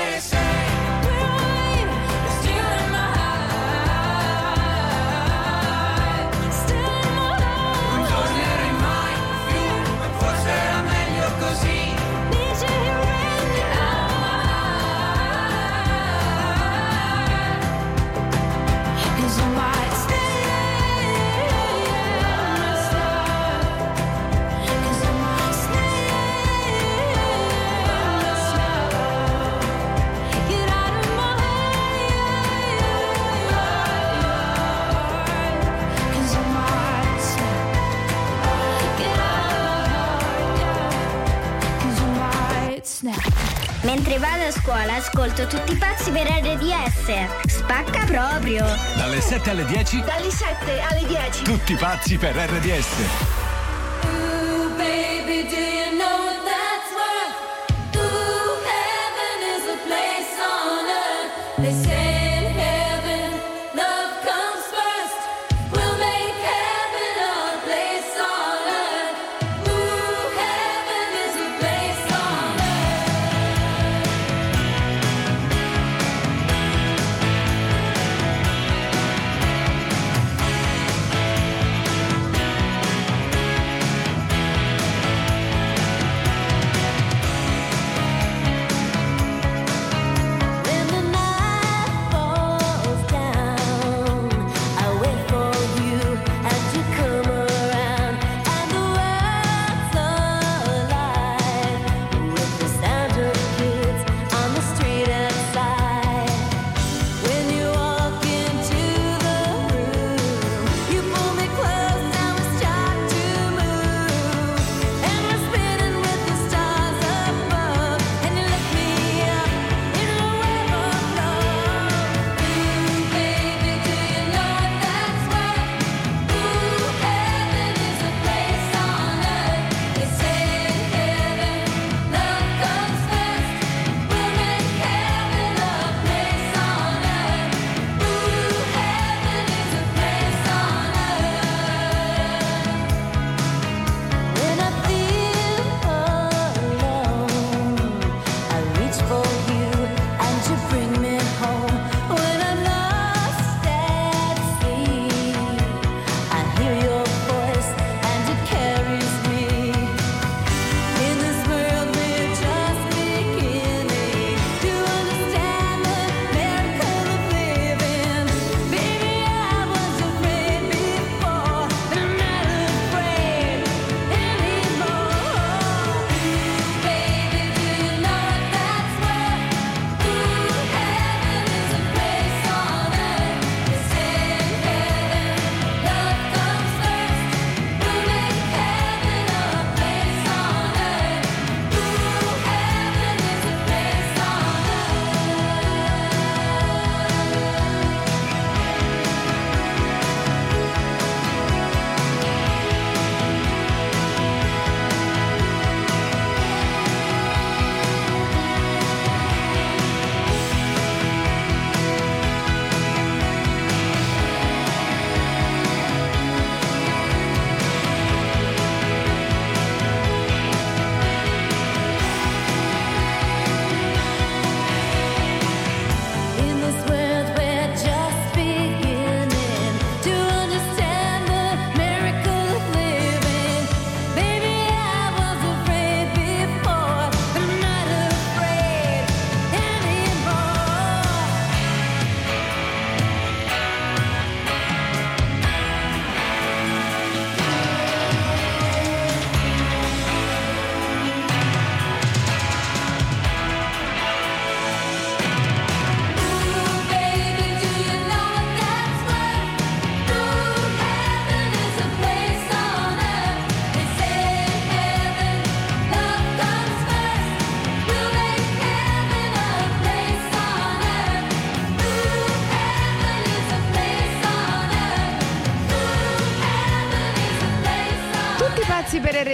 Mentre 43.83 44.19
vado 44.19 44.43
a 44.47 44.51
scuola 44.51 44.95
ascolto 44.97 45.47
tutti 45.47 45.73
i 45.73 45.75
pazzi 45.75 46.11
per 46.11 46.27
RDS. 46.27 47.47
Spacca 47.47 48.05
proprio. 48.05 48.63
Dalle 48.95 49.19
7 49.19 49.49
alle 49.49 49.65
10, 49.65 50.03
Dalle 50.03 50.29
7 50.29 50.81
alle 50.81 51.05
10. 51.07 51.43
tutti 51.43 51.73
pazzi 51.75 52.17
per 52.17 52.35
RDS. 52.35 53.50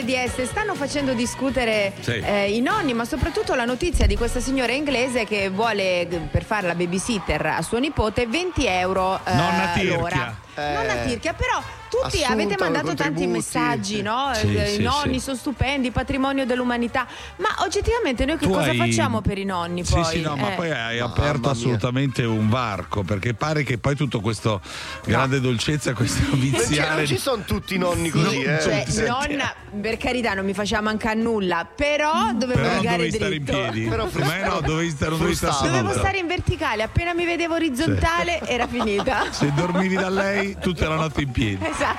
RDS 0.07 0.43
stanno 0.43 0.73
facendo 0.73 1.13
discutere 1.13 1.93
Sì. 1.99 2.11
eh, 2.23 2.51
i 2.55 2.61
nonni, 2.61 2.93
ma 2.93 3.03
soprattutto 3.03 3.53
la 3.55 3.65
notizia 3.65 4.07
di 4.07 4.15
questa 4.15 4.39
signora 4.39 4.71
inglese 4.71 5.25
che 5.25 5.49
vuole 5.49 6.07
per 6.31 6.43
fare 6.43 6.65
la 6.67 6.75
babysitter 6.75 7.45
a 7.45 7.61
suo 7.61 7.77
nipote 7.79 8.25
20 8.25 8.65
euro 8.65 9.19
eh, 9.25 9.33
Nonna 9.33 9.71
Tirchia. 9.73 9.97
l'ora. 9.97 10.37
Eh. 10.55 10.73
Nonna 10.73 10.95
Tirchia, 11.05 11.33
però 11.33 11.61
Assunta 12.07 12.33
avete 12.33 12.55
mandato 12.59 12.93
tanti 12.93 13.27
messaggi, 13.27 14.01
no? 14.01 14.31
Sì, 14.33 14.55
Eh, 14.55 14.67
sì, 14.67 14.79
I 14.81 14.83
nonni 14.83 15.13
sì. 15.15 15.19
sono 15.25 15.37
stupendi, 15.37 15.91
patrimonio 15.91 16.45
dell'umanità. 16.45 17.05
Ma 17.37 17.49
oggettivamente 17.59 18.25
noi 18.25 18.37
che 18.37 18.45
Tu 18.45 18.51
cosa 18.51 18.69
hai- 18.69 18.77
facciamo 18.77 19.21
per 19.21 19.37
i 19.37 19.43
nonni 19.45 19.83
Sì, 19.85 19.93
poi? 19.93 20.03
sì, 20.05 20.21
no, 20.21 20.35
ma 20.35 20.51
Eh. 20.51 20.55
poi 20.55 20.71
hai 20.71 20.99
Mamma 20.99 21.13
aperto 21.13 21.49
assolutamente 21.49 22.23
un 22.23 22.49
varco 22.49 23.03
perché 23.03 23.33
pare 23.33 23.63
che 23.63 23.77
poi 23.77 23.95
tutto 23.95 24.19
questo 24.19 24.61
grande 25.05 25.39
dolcezza, 25.39 25.93
questo 25.93 26.21
Non, 26.29 26.39
viziare. 26.39 26.95
non 26.95 27.05
ci 27.05 27.17
sono 27.17 27.43
tutti 27.45 27.75
i 27.75 27.77
nonni 27.77 28.09
così, 28.09 28.43
No, 28.43 28.51
eh. 28.51 28.61
Cioè, 28.61 29.07
nonna, 29.07 29.53
per 29.81 29.97
carità, 29.97 30.33
non 30.33 30.45
mi 30.45 30.53
faceva 30.53 30.81
mancare 30.81 31.15
nulla, 31.19 31.67
però 31.73 32.31
dovevo 32.33 32.53
Però 32.59 32.67
non 32.67 32.77
rigare 32.79 32.97
dovevi 32.97 33.15
stare 33.15 33.35
in 33.35 33.43
dritto. 33.43 33.57
piedi. 33.61 33.87
Però 33.87 34.07
Ma 34.17 34.37
no, 34.47 34.61
dovevi 34.61 34.89
stare, 34.89 35.09
non 35.11 35.19
dovevi 35.19 35.35
stare. 35.35 35.67
Dovevo 35.67 35.91
stare 35.93 36.17
in 36.17 36.27
verticale, 36.27 36.83
appena 36.83 37.13
mi 37.13 37.25
vedevo 37.25 37.55
orizzontale 37.55 38.41
era 38.45 38.67
finita. 38.67 39.25
Se 39.31 39.51
dormivi 39.53 39.95
da 39.95 40.09
lei 40.09 40.57
tutta 40.59 40.87
la 40.89 40.95
notte 40.95 41.21
in 41.21 41.31
piedi. 41.31 41.65
Esatto. 41.65 41.96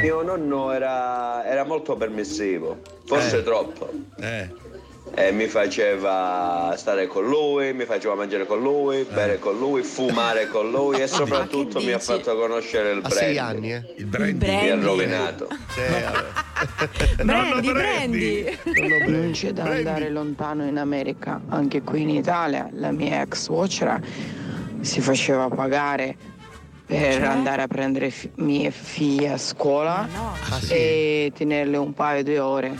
Mio 0.00 0.22
nonno 0.22 0.72
era, 0.72 1.44
era 1.44 1.64
molto 1.64 1.96
permissivo, 1.96 2.78
forse 3.04 3.38
Eh. 3.38 3.42
troppo. 3.42 3.90
Eh. 4.20 4.62
E 5.16 5.30
mi 5.32 5.46
faceva 5.46 6.74
stare 6.76 7.06
con 7.06 7.24
lui, 7.28 7.72
mi 7.72 7.84
faceva 7.84 8.14
mangiare 8.14 8.46
con 8.46 8.60
lui, 8.60 9.04
bere 9.04 9.38
con 9.38 9.56
lui, 9.58 9.82
fumare 9.82 10.48
con 10.48 10.70
lui 10.70 11.00
e 11.00 11.06
soprattutto 11.06 11.78
mi 11.80 11.92
ha 11.92 11.98
fatto 11.98 12.34
conoscere 12.34 12.92
il 12.92 13.00
A 13.04 13.10
sei 13.10 13.34
brandy. 13.34 13.72
anni, 13.72 13.74
eh. 13.74 13.94
Il 13.98 14.06
brandy. 14.06 14.32
brandy. 14.38 14.64
Mi 14.64 14.70
ha 14.70 14.80
rovinato. 14.84 15.46
Sì, 15.68 15.80
vabbè. 16.02 17.22
Brandy, 17.22 17.72
Brandy. 17.72 18.58
Non 19.06 19.30
c'è 19.32 19.52
da 19.52 19.64
andare 19.64 20.08
lontano 20.10 20.64
in 20.66 20.78
America, 20.78 21.40
anche 21.48 21.82
qui 21.82 22.02
in 22.02 22.08
Italia 22.10 22.68
la 22.72 22.90
mia 22.90 23.20
ex 23.22 23.42
suocera 23.42 24.00
si 24.80 25.00
faceva 25.00 25.48
pagare 25.48 26.16
per 26.86 27.12
Cioè? 27.14 27.22
andare 27.26 27.62
a 27.62 27.66
prendere 27.66 28.10
fi- 28.10 28.30
mie 28.36 28.70
figlie 28.70 29.30
a 29.32 29.38
scuola 29.38 30.06
Ah, 30.50 30.58
sì? 30.60 30.72
e 30.72 31.32
tenerle 31.34 31.76
un 31.76 31.94
paio 31.94 32.22
di 32.22 32.36
ore. 32.36 32.76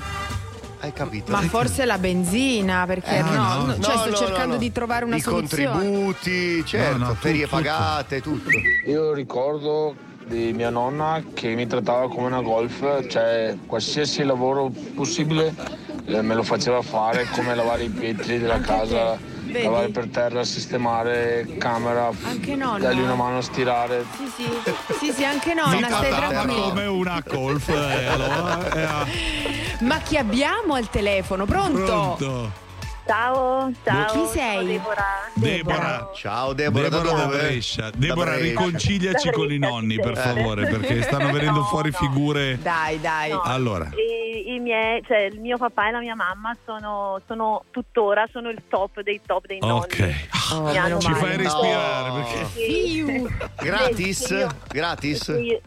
Hai 0.80 0.92
capito? 0.92 1.32
Ma 1.32 1.40
forse 1.40 1.86
la 1.86 1.96
benzina, 1.96 2.84
perché 2.86 3.16
Eh, 3.16 3.22
no, 3.22 3.30
no. 3.32 3.64
no, 3.64 3.80
cioè 3.80 3.94
No, 3.94 4.00
sto 4.00 4.10
no, 4.10 4.16
cercando 4.16 4.46
no, 4.46 4.52
no. 4.52 4.58
di 4.58 4.72
trovare 4.72 5.04
una 5.06 5.16
I 5.16 5.20
soluzione. 5.20 5.64
contributi, 5.70 6.64
certo, 6.66 6.98
No, 6.98 7.06
no, 7.06 7.14
ferie 7.14 7.44
tutto, 7.44 7.56
pagate, 7.56 8.20
tutto. 8.20 8.50
Io 8.86 9.14
ricordo 9.14 9.94
di 10.26 10.52
mia 10.52 10.68
nonna 10.68 11.22
che 11.32 11.54
mi 11.54 11.66
trattava 11.66 12.06
come 12.10 12.26
una 12.26 12.42
golf, 12.42 13.06
cioè 13.08 13.56
qualsiasi 13.66 14.24
lavoro 14.24 14.70
possibile 14.94 15.54
eh, 16.04 16.20
me 16.20 16.34
lo 16.34 16.42
faceva 16.42 16.82
fare, 16.82 17.26
come 17.32 17.54
lavare 17.54 17.84
i 17.84 17.88
vetri 17.88 18.38
della 18.38 18.60
casa, 18.60 19.16
Vedi? 19.54 19.64
lavare 19.66 19.88
per 19.88 20.08
terra, 20.08 20.42
sistemare 20.44 21.46
camera, 21.58 22.10
Anche 22.24 22.56
nonna. 22.56 22.78
dargli 22.78 23.00
una 23.00 23.14
mano 23.14 23.38
a 23.38 23.42
stirare. 23.42 24.04
Sì, 24.16 24.26
sì, 24.34 24.50
sì, 24.98 25.12
sì, 25.12 25.24
anche 25.24 25.54
nonna, 25.54 25.76
Mi 25.76 25.84
stai 25.84 26.10
tranquillo. 26.10 26.62
come 26.70 26.86
una 26.86 27.22
golf. 27.26 27.68
eh, 27.68 28.06
allora, 28.06 29.04
eh, 29.04 29.84
Ma 29.84 29.98
chi 29.98 30.16
abbiamo 30.16 30.74
al 30.74 30.90
telefono? 30.90 31.44
Pronto? 31.46 31.84
pronto. 32.16 32.62
Ciao, 33.06 33.70
ciao. 33.84 34.06
Chi 34.12 34.26
sei? 34.38 34.66
Deborah. 34.66 35.30
Debora. 35.34 36.10
Ciao 36.14 36.52
Deborah, 36.54 36.88
da 36.88 36.96
Deborah 37.02 37.16
da 37.16 37.24
dove? 37.24 37.36
Brescia. 37.38 37.90
Deborah, 37.94 38.30
Brescia. 38.32 38.44
riconciliaci 38.48 39.26
Da 39.28 39.32
con 39.32 39.52
i 39.52 39.58
nonni, 39.58 39.94
sì, 39.96 40.00
per 40.00 40.16
sì. 40.16 40.22
favore, 40.22 40.66
perché 40.68 41.02
stanno 41.02 41.30
venendo 41.32 41.58
No, 41.60 41.64
fuori 41.66 41.90
no. 41.90 41.98
figure. 41.98 42.58
Dai, 42.62 42.98
dai. 43.00 43.30
No. 43.30 43.42
Allora, 43.42 43.90
I, 43.94 44.54
i 44.54 44.58
miei, 44.58 45.02
cioè 45.06 45.18
il 45.24 45.38
mio 45.38 45.58
papà 45.58 45.88
e 45.88 45.90
la 45.92 45.98
mia 45.98 46.14
mamma 46.14 46.56
sono, 46.64 47.20
sono 47.26 47.64
tuttora 47.70 48.26
sono 48.32 48.48
il 48.48 48.62
top 48.68 49.02
dei 49.02 49.20
top 49.24 49.46
dei 49.46 49.58
nonni. 49.58 49.82
ok. 49.82 50.14
Oh, 50.52 50.98
Ci 51.00 51.12
fai 51.14 51.36
respirare 51.36 52.10
perché. 52.22 52.44
Sì. 52.54 53.28
Gratis? 53.60 54.28
Io- 54.30 54.48
Gratis? 54.68 55.26
io- 55.28 55.60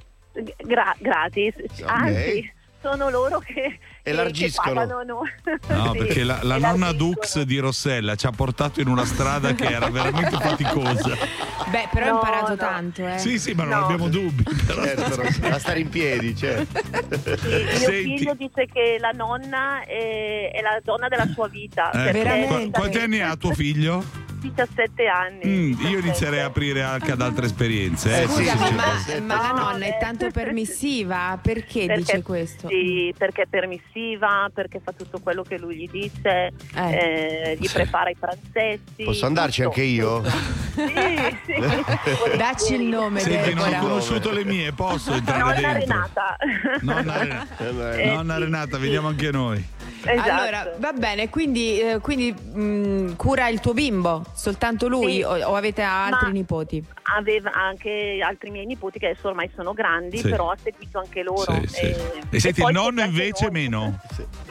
gra- 0.63 0.95
gratis, 0.97 1.53
anzi 1.85 2.51
sono 2.81 3.09
loro 3.09 3.39
che, 3.39 3.79
che 4.31 4.51
pagano. 4.55 5.03
No, 5.03 5.21
Sì, 5.91 5.97
perché 5.97 6.23
la, 6.23 6.39
la 6.43 6.57
nonna. 6.57 6.91
Dux 6.91 7.41
di 7.41 7.57
Rossella 7.59 8.15
ci 8.15 8.25
ha 8.27 8.31
portato 8.31 8.79
in 8.81 8.87
una 8.87 9.05
strada 9.05 9.53
che 9.53 9.65
era 9.65 9.89
veramente 9.89 10.37
faticosa. 10.39 11.15
Beh, 11.69 11.89
però 11.91 12.05
No, 12.07 12.13
imparato 12.15 12.49
no. 12.49 12.55
tanto, 12.55 13.05
eh. 13.07 13.17
Sì, 13.17 13.37
sì, 13.39 13.53
ma 13.53 13.63
non 13.63 13.79
No. 13.79 13.85
abbiamo 13.85 14.07
dubbi. 14.09 14.43
Certo, 14.67 15.21
a 15.49 15.59
stare 15.59 15.79
in 15.79 15.89
piedi, 15.89 16.35
certo. 16.35 16.81
Mio 16.91 17.37
Senti. 17.77 18.17
figlio 18.17 18.33
dice 18.35 18.65
che 18.71 18.97
la 18.99 19.11
nonna 19.11 19.83
è, 19.83 20.51
è 20.53 20.61
la 20.61 20.79
donna 20.83 21.07
della 21.07 21.27
sua 21.33 21.47
vita. 21.47 21.91
Eh, 21.91 22.11
perché 22.11 22.45
qu- 22.47 22.71
quanti 22.71 22.97
anni 22.99 23.19
ha 23.21 23.35
tuo 23.35 23.53
figlio? 23.53 24.03
17 24.39 25.07
anni. 25.07 25.41
Mm, 25.45 25.85
io 25.87 25.99
inizierei 25.99 26.39
a 26.41 26.45
aprire 26.45 26.83
anche 26.83 27.11
ad 27.11 27.21
altre 27.21 27.45
esperienze. 27.47 28.21
eh, 28.23 28.27
sì, 28.27 28.43
Scusami, 28.45 28.67
sì, 28.67 28.73
ma, 29.21 29.35
ma 29.35 29.41
la 29.41 29.51
nonna 29.51 29.85
è 29.85 29.97
tanto 29.99 30.29
permissiva? 30.31 31.39
Perché, 31.41 31.85
Perché- 31.85 31.95
dice 32.01 32.21
questo? 32.21 32.67
Sì, 32.67 33.13
perché 33.17 33.43
è 33.43 33.45
permissiva, 33.47 34.49
perché 34.53 34.79
fa 34.83 34.91
tutto 34.91 35.19
quello 35.19 35.41
che 35.43 35.57
lui 35.57 35.75
gli 35.77 35.89
dice, 35.89 36.51
eh, 36.75 37.57
gli 37.59 37.65
Sì. 37.65 37.73
prepara 37.73 38.09
i 38.09 38.15
pranzetti. 38.19 39.03
Posso 39.03 39.25
andarci 39.25 39.61
tutto, 39.63 39.73
anche 39.73 39.83
io? 39.83 40.23
Sì, 40.23 40.83
sì. 41.45 41.55
Dacci 42.37 42.73
il 42.75 42.83
nome, 42.83 43.19
Senti, 43.21 43.53
non 43.53 43.73
ho 43.73 43.79
conosciuto 43.79 44.31
le 44.31 44.43
mie, 44.45 44.71
posso 44.73 45.13
entrare 45.13 45.39
Nonna 45.39 45.55
dentro? 45.55 45.79
Renata. 45.79 46.37
Nonna 46.81 47.17
Renata, 47.17 47.55
Eh, 47.97 48.05
Nonna 48.05 48.35
sì. 48.35 48.39
Renata, 48.41 48.77
vediamo 48.77 49.07
anche 49.07 49.31
noi. 49.31 49.65
Esatto. 50.05 50.31
Allora, 50.31 50.73
va 50.77 50.91
bene, 50.93 51.29
quindi, 51.29 51.79
eh, 51.79 51.99
quindi, 51.99 52.31
mh, 52.31 53.15
cura 53.15 53.47
il 53.49 53.59
tuo 53.59 53.73
bimbo, 53.73 54.23
soltanto 54.33 54.87
lui 54.87 55.15
Sì. 55.15 55.21
o, 55.23 55.31
o 55.47 55.55
avete 55.55 55.81
altri 55.81 56.27
Ma- 56.27 56.31
nipoti? 56.33 56.83
Aveva 57.17 57.51
anche 57.53 58.19
altri 58.21 58.49
miei 58.51 58.65
nipoti 58.65 58.99
che 58.99 59.07
adesso 59.07 59.29
ormai 59.29 59.49
sono 59.55 59.73
grandi, 59.73 60.17
Sì. 60.17 60.29
però 60.29 60.51
ha 60.51 60.57
seguito 60.61 60.99
anche 60.99 61.23
loro. 61.23 61.53
Sì, 61.53 61.67
sì. 61.67 61.81
E, 61.85 61.95
E 62.29 62.39
senti, 62.39 62.59
poi 62.61 62.71
il 62.71 62.77
nonno 62.77 63.01
anche 63.01 63.17
invece 63.23 63.49
meno. 63.49 63.97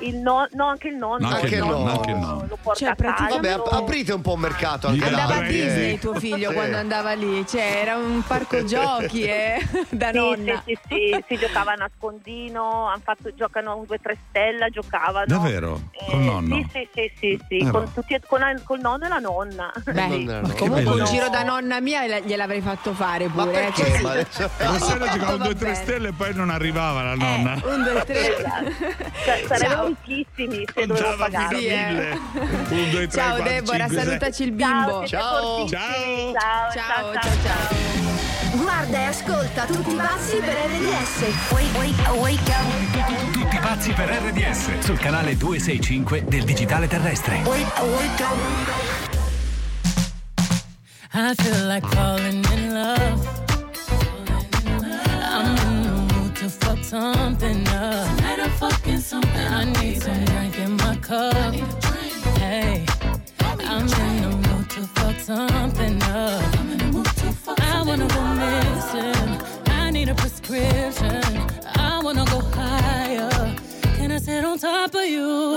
Il 0.00 0.16
no, 0.16 0.46
no, 0.52 0.66
anche 0.66 0.88
il 0.88 0.96
nonno. 0.96 1.28
No, 1.28 1.34
anche 1.34 1.54
il 1.54 1.58
nonno, 1.58 1.90
anche 1.90 2.10
il 2.10 2.16
nonno. 2.16 2.46
Lo 2.48 2.58
porta 2.62 2.94
Cioè, 2.94 2.94
casa. 2.96 3.28
Vabbè, 3.34 3.50
ap- 3.50 3.72
aprite 3.72 4.12
un 4.14 4.22
po' 4.22 4.32
un 4.32 4.40
mercato 4.40 4.86
anche 4.88 5.04
Andava 5.04 5.34
là, 5.34 5.40
a 5.44 5.46
Disney 5.46 5.98
tuo 5.98 6.14
figlio 6.14 6.48
Sì. 6.48 6.54
quando 6.54 6.76
andava 6.78 7.12
lì, 7.12 7.46
cioè 7.46 7.80
era 7.82 7.96
un 7.96 8.22
parco 8.26 8.62
giochi 8.64 9.22
eh, 9.24 9.58
da 9.90 10.10
Sì, 10.10 10.16
nonna. 10.16 10.62
sì, 10.64 10.78
sì, 10.88 10.94
sì, 11.12 11.24
si 11.28 11.36
giocava 11.38 11.72
a 11.72 11.74
nascondino, 11.76 12.86
hanno 12.88 13.00
fatto, 13.04 13.34
giocano 13.34 13.70
a 13.72 13.74
un 13.74 13.84
2-3 13.86 14.16
stella, 14.30 14.68
giocavano. 14.70 15.26
Davvero? 15.36 15.80
Eh, 15.90 16.10
Col 16.10 16.20
nonno? 16.20 16.56
Sì, 16.56 16.66
sì, 16.72 16.88
sì, 16.94 17.12
sì, 17.18 17.40
sì, 17.48 17.56
Eh, 17.58 17.70
con, 17.70 17.82
no. 17.82 17.90
tutti, 17.92 18.16
con, 18.26 18.60
col 18.64 18.80
nonno 18.80 19.04
e 19.04 19.08
la 19.08 19.18
nonna. 19.18 19.72
Beh, 19.84 20.06
nonna. 20.06 20.40
comunque 20.54 21.00
un 21.00 21.04
giro 21.04 21.28
da 21.28 21.42
nonna 21.42 21.80
mia 21.80 22.06
la- 22.06 22.20
gliel'avrei 22.20 22.60
fatto 22.60 22.92
fare 22.94 23.28
Ma 23.32 23.44
pure. 23.44 23.66
eh, 23.68 23.72
perché? 23.72 23.90
così. 23.90 24.02
Ma 24.02 24.10
adesso- 24.16 24.50
Rossella 24.58 25.08
giocava 25.08 25.32
un 25.32 25.38
Va 25.38 25.44
2-3 25.48 25.54
bene. 25.58 25.74
stelle 25.74 26.08
e 26.08 26.12
poi 26.12 26.34
non 26.34 26.50
arrivava 26.50 27.02
la 27.02 27.12
Eh, 27.12 27.16
nonna. 27.16 27.60
un, 27.64 27.82
due, 27.82 28.04
tre. 28.04 28.36
Cioè, 29.24 29.44
sarebbero 29.46 29.86
ricchissimi 30.04 30.64
se 30.74 30.86
dovevo 30.86 31.16
pagare. 31.16 31.56
Sì, 31.58 31.66
eh. 31.66 32.10
Un, 32.68 32.90
due, 32.90 33.06
tre, 33.06 33.20
Ciao 33.22 33.34
quattro, 33.36 33.44
Deborah, 33.52 33.78
cinque, 33.78 33.96
sei. 33.96 34.04
salutaci 34.04 34.42
il 34.44 34.52
bimbo. 34.52 35.06
Ciao. 35.06 35.66
Ciao. 35.68 35.68
Ciao, 35.68 36.32
Ciao, 36.32 36.70
ciao, 36.72 37.12
ciao, 37.12 37.32
ciao. 37.44 38.35
Guarda 38.56 38.98
e 38.98 39.04
ascolta 39.04 39.64
tutti 39.66 39.94
pazzi 39.94 40.36
per 40.38 40.54
RDS. 40.54 41.50
Wake, 41.50 41.78
wake, 41.78 42.08
wake 42.18 42.50
up. 42.50 43.32
Tutti 43.32 43.58
pazzi 43.58 43.92
per 43.92 44.08
RDS 44.08 44.78
sul 44.78 44.98
canale 44.98 45.36
265 45.36 46.24
del 46.24 46.44
digitale 46.44 46.88
terrestre. 46.88 47.42
Wake, 47.44 47.80
wake 47.80 48.22
up. 48.22 48.36
I 51.12 51.34
feel 51.34 51.66
like 51.66 51.86
falling 51.88 52.44
in 52.52 52.72
love. 52.72 53.44
I'm 55.22 55.56
in 55.56 55.82
the 55.82 56.14
mood 56.14 56.34
to 56.36 56.48
fuck 56.48 56.82
something 56.82 57.66
up. 57.68 58.16
Tonight 58.16 58.40
I'm 58.40 58.50
fucking 58.52 59.00
something 59.00 59.46
I 59.46 59.64
need 59.64 60.00
some 60.00 60.24
drink 60.24 60.58
in 60.58 60.76
my 60.76 60.96
cup. 60.96 61.54
Hey, 62.38 62.86
I'm 63.40 63.82
in 63.82 64.20
the 64.22 64.48
mood 64.48 64.70
to 64.70 64.80
fuck 64.94 65.20
something 65.20 66.02
up. 66.02 66.66
I 67.58 67.82
wanna 67.82 68.08
go 68.08 68.25
missing. 68.76 69.40
I 69.66 69.90
need 69.90 70.08
a 70.08 70.14
prescription. 70.14 71.22
I 71.88 72.00
wanna 72.04 72.24
go 72.26 72.40
higher. 72.40 73.56
Can 73.96 74.12
I 74.12 74.18
sit 74.18 74.44
on 74.44 74.58
top 74.58 74.94
of 74.94 75.04
you? 75.04 75.55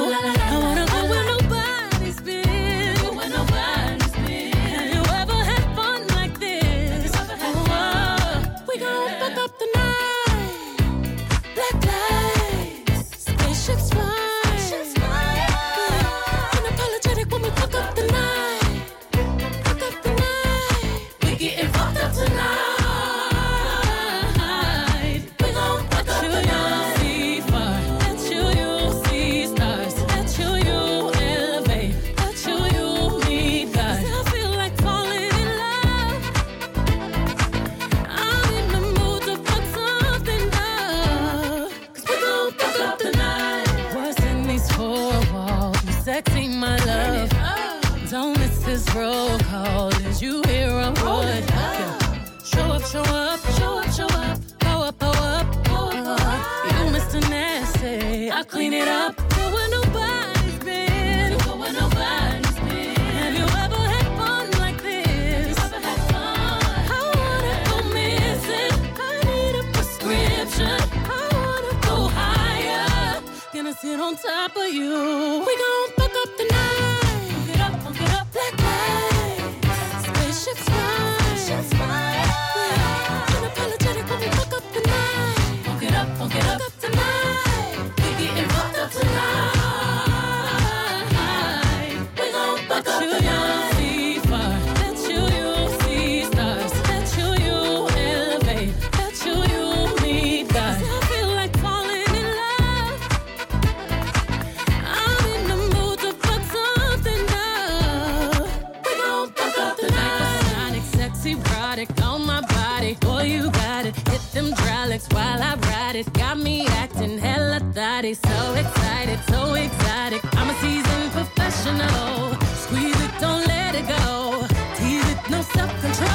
Hella 118.15 118.15
thotty. 118.15 118.15
So 118.15 118.53
excited, 118.55 119.19
so 119.29 119.53
exotic. 119.53 120.21
I'm 120.35 120.49
a 120.49 120.53
seasoned 120.61 121.11
professional. 121.11 122.35
Squeeze 122.55 123.01
it, 123.01 123.11
don't 123.19 123.45
let 123.47 123.75
it 123.75 123.87
go. 123.87 124.45
Tease 124.75 125.09
it, 125.09 125.29
no 125.29 125.41
self 125.41 125.71
control. 125.81 126.09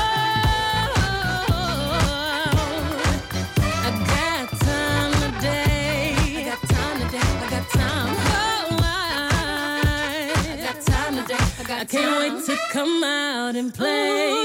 I 3.67 3.91
got 4.07 4.49
time 4.61 5.13
today. 5.33 6.15
I 6.19 6.45
got 6.45 6.61
time 6.69 7.01
today. 7.01 7.19
I 7.19 7.51
got 7.51 7.69
time. 7.71 8.17
Oh, 8.17 8.79
I, 8.81 10.33
I 10.37 10.57
got 10.57 10.81
time 10.81 11.17
today. 11.17 11.45
I 11.61 11.65
got 11.65 11.81
I 11.81 11.85
can't 11.85 12.35
wait 12.35 12.45
to 12.47 12.57
come 12.71 13.05
out 13.05 13.57
and 13.57 13.73
play. 13.73 14.44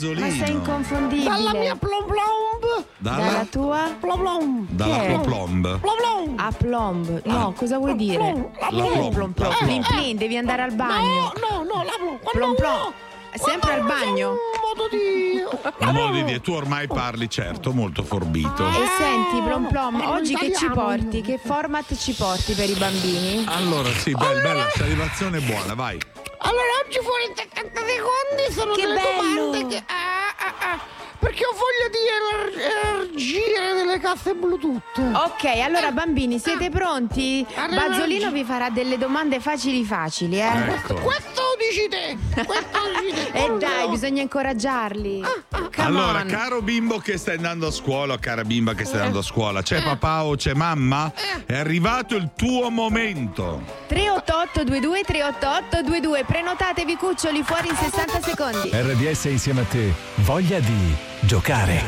Sì, 0.00 0.20
Ma 0.20 0.30
sei 0.30 0.50
inconfondibile. 0.52 1.28
Dalla 1.28 1.52
mia 1.52 1.76
plom 1.76 2.04
plom. 2.06 2.84
Dalla 2.96 3.16
Dalla, 3.16 3.46
tua? 3.50 3.96
Plom 4.00 4.20
plom. 4.20 4.66
dalla 4.70 5.02
è? 5.02 5.20
Plomb. 5.20 5.78
Plom 5.78 5.96
plom. 5.96 6.34
A 6.36 6.52
plomb. 6.52 7.22
No, 7.24 7.52
cosa 7.56 7.78
vuoi 7.78 7.96
dire? 7.96 8.16
plom, 8.16 8.50
la 8.58 8.66
plomb. 8.68 9.14
Plom 9.14 9.32
plom. 9.32 9.54
Plin 9.58 9.82
plomb. 9.82 9.84
plin, 9.86 10.16
devi 10.16 10.36
andare 10.36 10.62
al 10.62 10.72
bagno. 10.72 11.04
No, 11.04 11.32
no, 11.48 11.64
no, 11.64 11.82
la 11.84 11.92
plom. 11.98 12.18
Plom 12.32 12.54
plom. 12.54 12.92
Sempre 13.34 13.74
al 13.74 13.84
bagno. 13.84 14.30
Un 14.30 14.36
modo 14.60 14.88
di... 14.90 15.40
Un 15.86 15.94
modo 15.94 16.12
di 16.12 16.24
dire, 16.24 16.40
tu 16.40 16.52
ormai 16.52 16.86
parli 16.88 17.28
certo, 17.30 17.72
molto 17.72 18.02
forbito. 18.02 18.66
E 18.68 18.86
senti, 18.98 19.40
Plom 19.44 19.68
Plom, 19.68 20.00
oggi 20.00 20.34
che 20.34 20.52
ci 20.54 20.68
porti? 20.68 21.20
Che 21.20 21.38
format 21.42 21.94
ci 21.96 22.12
porti 22.12 22.54
per 22.54 22.68
i 22.68 22.74
bambini? 22.74 23.44
Allora, 23.46 23.88
sì, 23.90 24.12
bella, 24.12 24.40
bella 24.40 24.68
salivazione 24.74 25.38
buona, 25.40 25.74
vai. 25.74 25.98
Allora, 26.50 26.82
oggi 26.84 26.98
fuori 27.00 27.24
in 27.28 27.36
70 27.36 27.80
secondi 27.86 28.52
sono 28.52 28.74
Che 28.74 28.82
delle 28.82 28.94
bello. 28.94 29.44
domande 29.44 29.66
che... 29.68 29.82
ah, 29.86 30.34
ah, 30.36 30.72
ah, 30.72 30.80
perché 31.20 31.44
ho 31.46 31.52
voglia 31.52 31.88
di 31.88 33.06
elargire 33.06 33.74
delle 33.74 33.98
casse 34.00 34.34
Bluetooth. 34.34 34.82
Ok, 34.98 35.44
allora 35.62 35.92
bambini, 35.92 36.40
siete 36.40 36.68
pronti? 36.70 37.46
Arriva- 37.54 37.88
Bazzolino 37.88 38.30
vi 38.32 38.42
farà 38.44 38.68
delle 38.70 38.98
domande 38.98 39.38
facili 39.38 39.84
facili, 39.84 40.40
eh? 40.40 40.72
Ecco. 40.74 40.94
Questo 40.94 41.49
dici 41.58 41.88
te. 41.88 42.16
E 43.32 43.56
dai, 43.58 43.88
bisogna 43.88 44.22
incoraggiarli. 44.22 45.22
Come 45.50 45.68
Allora, 45.76 46.20
on. 46.20 46.26
caro 46.26 46.62
bimbo 46.62 46.98
che 46.98 47.16
stai 47.16 47.36
andando 47.36 47.66
a 47.68 47.70
scuola, 47.70 48.14
o 48.14 48.18
cara 48.18 48.44
bimba 48.44 48.74
che 48.74 48.84
stai 48.84 48.98
andando 48.98 49.20
a 49.20 49.22
scuola, 49.22 49.62
c'è 49.62 49.82
papà 49.82 50.24
o 50.24 50.36
c'è 50.36 50.54
mamma? 50.54 51.12
È 51.46 51.56
arrivato 51.56 52.16
il 52.16 52.30
tuo 52.36 52.70
momento. 52.70 53.62
388 53.86 54.64
22 54.64 55.02
388 55.02 55.82
22 55.82 56.24
Prenotatevi 56.24 56.96
cuccioli 56.96 57.42
fuori 57.42 57.68
in 57.68 57.76
60 57.76 58.20
secondi. 58.20 58.70
RDS 58.72 59.24
insieme 59.24 59.60
a 59.62 59.64
te. 59.64 59.92
Voglia 60.16 60.58
di 60.60 60.94
giocare. 61.20 61.82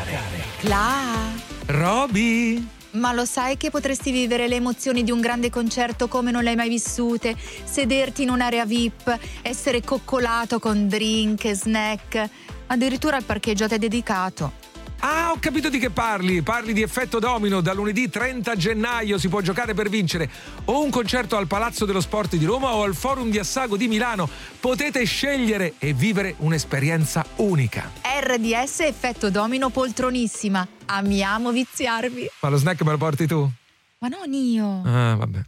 Cla. 0.59 1.31
Roby. 1.67 2.81
Ma 2.93 3.11
lo 3.11 3.25
sai 3.25 3.57
che 3.57 3.71
potresti 3.71 4.11
vivere 4.11 4.47
le 4.47 4.55
emozioni 4.55 5.03
di 5.03 5.09
un 5.09 5.19
grande 5.19 5.49
concerto 5.49 6.07
come 6.07 6.29
non 6.29 6.43
le 6.43 6.51
hai 6.51 6.55
mai 6.55 6.69
vissute? 6.69 7.35
Sederti 7.37 8.21
in 8.21 8.29
un'area 8.29 8.65
VIP, 8.65 9.17
essere 9.41 9.81
coccolato 9.81 10.59
con 10.59 10.87
drink 10.87 11.51
snack. 11.51 12.29
Addirittura 12.67 13.17
il 13.17 13.23
parcheggio 13.23 13.63
a 13.63 13.67
te 13.67 13.79
dedicato. 13.79 14.62
Ah, 15.05 15.31
ho 15.31 15.37
capito 15.37 15.69
di 15.69 15.79
che 15.79 15.89
parli. 15.89 16.41
Parli 16.41 16.71
di 16.71 16.81
effetto 16.81 17.19
domino. 17.19 17.59
Da 17.59 17.73
lunedì 17.73 18.09
30 18.09 18.55
gennaio 18.55 19.17
si 19.17 19.27
può 19.27 19.41
giocare 19.41 19.73
per 19.73 19.89
vincere 19.89 20.29
o 20.65 20.81
un 20.81 20.89
concerto 20.89 21.35
al 21.35 21.45
Palazzo 21.45 21.83
dello 21.83 21.99
Sport 21.99 22.37
di 22.37 22.45
Roma 22.45 22.73
o 22.73 22.83
al 22.83 22.95
Forum 22.95 23.29
di 23.29 23.37
Assago 23.37 23.75
di 23.75 23.89
Milano. 23.89 24.29
Potete 24.61 25.03
scegliere 25.03 25.73
e 25.77 25.91
vivere 25.91 26.35
un'esperienza 26.37 27.25
unica. 27.37 27.91
RDS 28.01 28.79
effetto 28.79 29.29
domino 29.29 29.69
poltronissima. 29.69 30.65
Amiamo 30.85 31.51
viziarvi. 31.51 32.29
Ma 32.39 32.47
lo 32.47 32.55
snack 32.55 32.81
me 32.83 32.91
lo 32.91 32.97
porti 32.97 33.27
tu? 33.27 33.51
Ma 33.99 34.07
non 34.07 34.31
io. 34.31 34.83
Ah, 34.85 35.15
vabbè. 35.15 35.39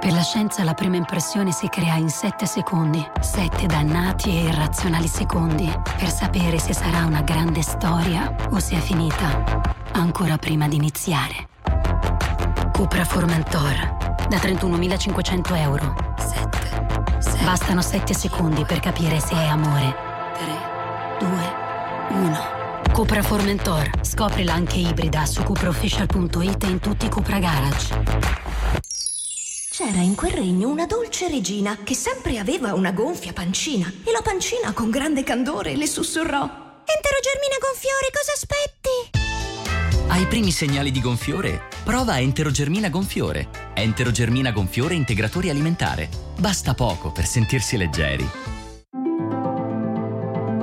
Per 0.00 0.12
la 0.12 0.22
scienza 0.22 0.62
la 0.62 0.74
prima 0.74 0.96
impressione 0.96 1.50
si 1.50 1.68
crea 1.68 1.96
in 1.96 2.08
7 2.08 2.46
secondi. 2.46 3.04
7 3.20 3.66
dannati 3.66 4.30
e 4.30 4.44
irrazionali 4.44 5.08
secondi 5.08 5.70
per 5.98 6.08
sapere 6.08 6.58
se 6.58 6.72
sarà 6.72 7.04
una 7.04 7.22
grande 7.22 7.62
storia 7.62 8.34
o 8.50 8.60
se 8.60 8.76
è 8.76 8.80
finita 8.80 9.60
ancora 9.92 10.36
prima 10.38 10.68
di 10.68 10.76
iniziare. 10.76 11.48
Cupra 12.72 13.04
Formentor 13.04 14.16
da 14.28 14.36
31.500 14.36 15.56
euro. 15.56 15.96
7. 16.16 17.44
Bastano 17.44 17.82
7 17.82 18.14
secondi 18.14 18.64
per 18.64 18.78
capire 18.78 19.18
se 19.18 19.34
è 19.34 19.46
amore. 19.46 19.96
3, 21.18 21.26
2, 21.26 22.18
1. 22.20 22.38
Cupra 22.92 23.22
Formentor. 23.22 23.90
Scoprila 24.02 24.54
anche 24.54 24.76
ibrida 24.76 25.26
su 25.26 25.42
cupraofficial.it 25.42 26.64
e 26.64 26.66
in 26.68 26.78
tutti 26.78 27.06
i 27.06 27.10
Cupra 27.10 27.38
Garage. 27.38 28.38
C'era 29.78 30.00
in 30.00 30.16
quel 30.16 30.32
regno 30.32 30.68
una 30.68 30.86
dolce 30.86 31.28
regina 31.28 31.78
che 31.84 31.94
sempre 31.94 32.40
aveva 32.40 32.74
una 32.74 32.90
gonfia 32.90 33.32
pancina 33.32 33.86
e 33.86 34.10
la 34.10 34.22
pancina 34.24 34.72
con 34.72 34.90
grande 34.90 35.22
candore 35.22 35.76
le 35.76 35.86
sussurrò 35.86 36.42
Entero 36.42 37.18
Germina 37.22 37.58
Gonfiore, 37.60 38.10
cosa 38.12 38.32
aspetti? 38.34 38.88
Ai 40.08 40.26
primi 40.26 40.50
segnali 40.50 40.90
di 40.90 41.00
gonfiore, 41.00 41.68
prova 41.84 42.18
Enterogermina 42.18 42.88
Gonfiore. 42.88 43.50
Enterogermina 43.74 44.50
Gonfiore 44.50 44.94
integratori 44.94 45.48
alimentare. 45.48 46.08
Basta 46.36 46.74
poco 46.74 47.12
per 47.12 47.26
sentirsi 47.26 47.76
leggeri. 47.76 48.28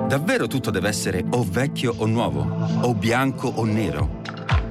Davvero 0.10 0.48
tutto 0.48 0.72
deve 0.72 0.90
essere 0.90 1.24
o 1.30 1.46
vecchio 1.50 1.94
o 1.96 2.06
nuovo, 2.06 2.42
o 2.82 2.94
bianco 2.94 3.48
o 3.48 3.64
nero. 3.64 4.20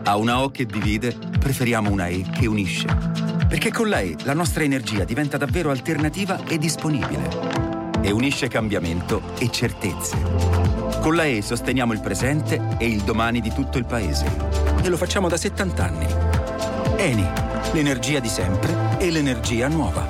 A 0.05 0.17
una 0.17 0.43
O 0.43 0.51
che 0.51 0.67
divide, 0.67 1.17
preferiamo 1.39 1.91
una 1.91 2.09
E 2.09 2.27
che 2.31 2.47
unisce. 2.47 3.34
Perché 3.55 3.71
con 3.71 3.95
E 3.95 4.17
la 4.25 4.35
nostra 4.35 4.65
energia 4.65 5.05
diventa 5.05 5.37
davvero 5.37 5.71
alternativa 5.71 6.43
e 6.45 6.59
disponibile. 6.59 8.01
E 8.01 8.11
unisce 8.11 8.49
cambiamento 8.49 9.23
e 9.39 9.49
certezze. 9.49 10.17
Con 11.01 11.15
la 11.15 11.25
E 11.25 11.41
sosteniamo 11.41 11.93
il 11.93 12.01
presente 12.01 12.75
e 12.79 12.89
il 12.89 13.03
domani 13.03 13.41
di 13.41 13.53
tutto 13.53 13.79
il 13.79 13.85
paese. 13.85 14.27
E 14.83 14.89
lo 14.89 14.97
facciamo 14.97 15.29
da 15.29 15.37
70 15.37 15.85
anni. 15.85 16.07
Eni, 16.97 17.25
l'energia 17.75 18.19
di 18.19 18.29
sempre 18.29 18.99
e 18.99 19.13
l'energia 19.13 19.69
nuova. 19.69 20.05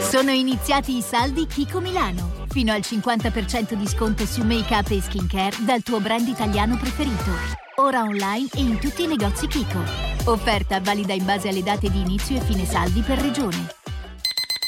Sono 0.00 0.30
iniziati 0.30 0.96
i 0.96 1.02
saldi 1.02 1.46
Kiko 1.46 1.80
Milano. 1.80 2.46
Fino 2.48 2.72
al 2.72 2.80
50% 2.80 3.74
di 3.74 3.86
sconto 3.86 4.24
su 4.24 4.42
make-up 4.44 4.90
e 4.92 5.02
skincare 5.02 5.56
dal 5.58 5.82
tuo 5.82 6.00
brand 6.00 6.26
italiano 6.26 6.78
preferito. 6.78 7.69
Ora 7.80 8.02
online 8.02 8.46
e 8.52 8.60
in 8.60 8.78
tutti 8.78 9.04
i 9.04 9.06
negozi 9.06 9.46
Kiko. 9.46 9.78
Offerta 10.26 10.80
valida 10.80 11.14
in 11.14 11.24
base 11.24 11.48
alle 11.48 11.62
date 11.62 11.90
di 11.90 12.00
inizio 12.00 12.36
e 12.36 12.40
fine 12.40 12.66
saldi 12.66 13.00
per 13.00 13.18
regione. 13.18 13.74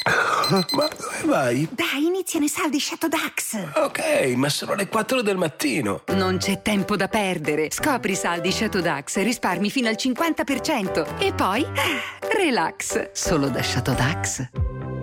Ma 0.49 0.87
dove 0.87 1.21
vai? 1.23 1.67
Dai, 1.71 2.05
iniziano 2.05 2.45
i 2.45 2.49
saldi 2.49 2.79
Shadow 2.79 3.07
Dax. 3.07 3.69
Ok, 3.75 4.33
ma 4.35 4.49
sono 4.49 4.73
le 4.73 4.87
4 4.87 5.21
del 5.21 5.37
mattino. 5.37 6.01
Non 6.07 6.37
c'è 6.37 6.63
tempo 6.63 6.95
da 6.95 7.07
perdere. 7.07 7.69
Scopri 7.71 8.13
i 8.13 8.15
saldi 8.15 8.51
Shadow 8.51 8.81
Dax 8.81 9.17
e 9.17 9.23
risparmi 9.23 9.69
fino 9.69 9.89
al 9.89 9.95
50%. 9.95 11.19
E 11.19 11.33
poi, 11.33 11.63
ah, 11.63 12.29
relax. 12.35 13.11
Solo 13.13 13.47
da 13.49 13.61
Shadow 13.61 13.95
Dax. 13.95 14.49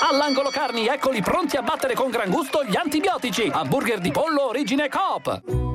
All'angolo 0.00 0.50
carni, 0.50 0.86
eccoli 0.86 1.20
pronti 1.20 1.56
a 1.56 1.62
battere 1.62 1.94
con 1.94 2.10
gran 2.10 2.30
gusto 2.30 2.62
gli 2.64 2.76
antibiotici. 2.76 3.50
Hamburger 3.52 3.98
di 3.98 4.12
pollo 4.12 4.46
origine 4.46 4.88
Coop. 4.88 5.67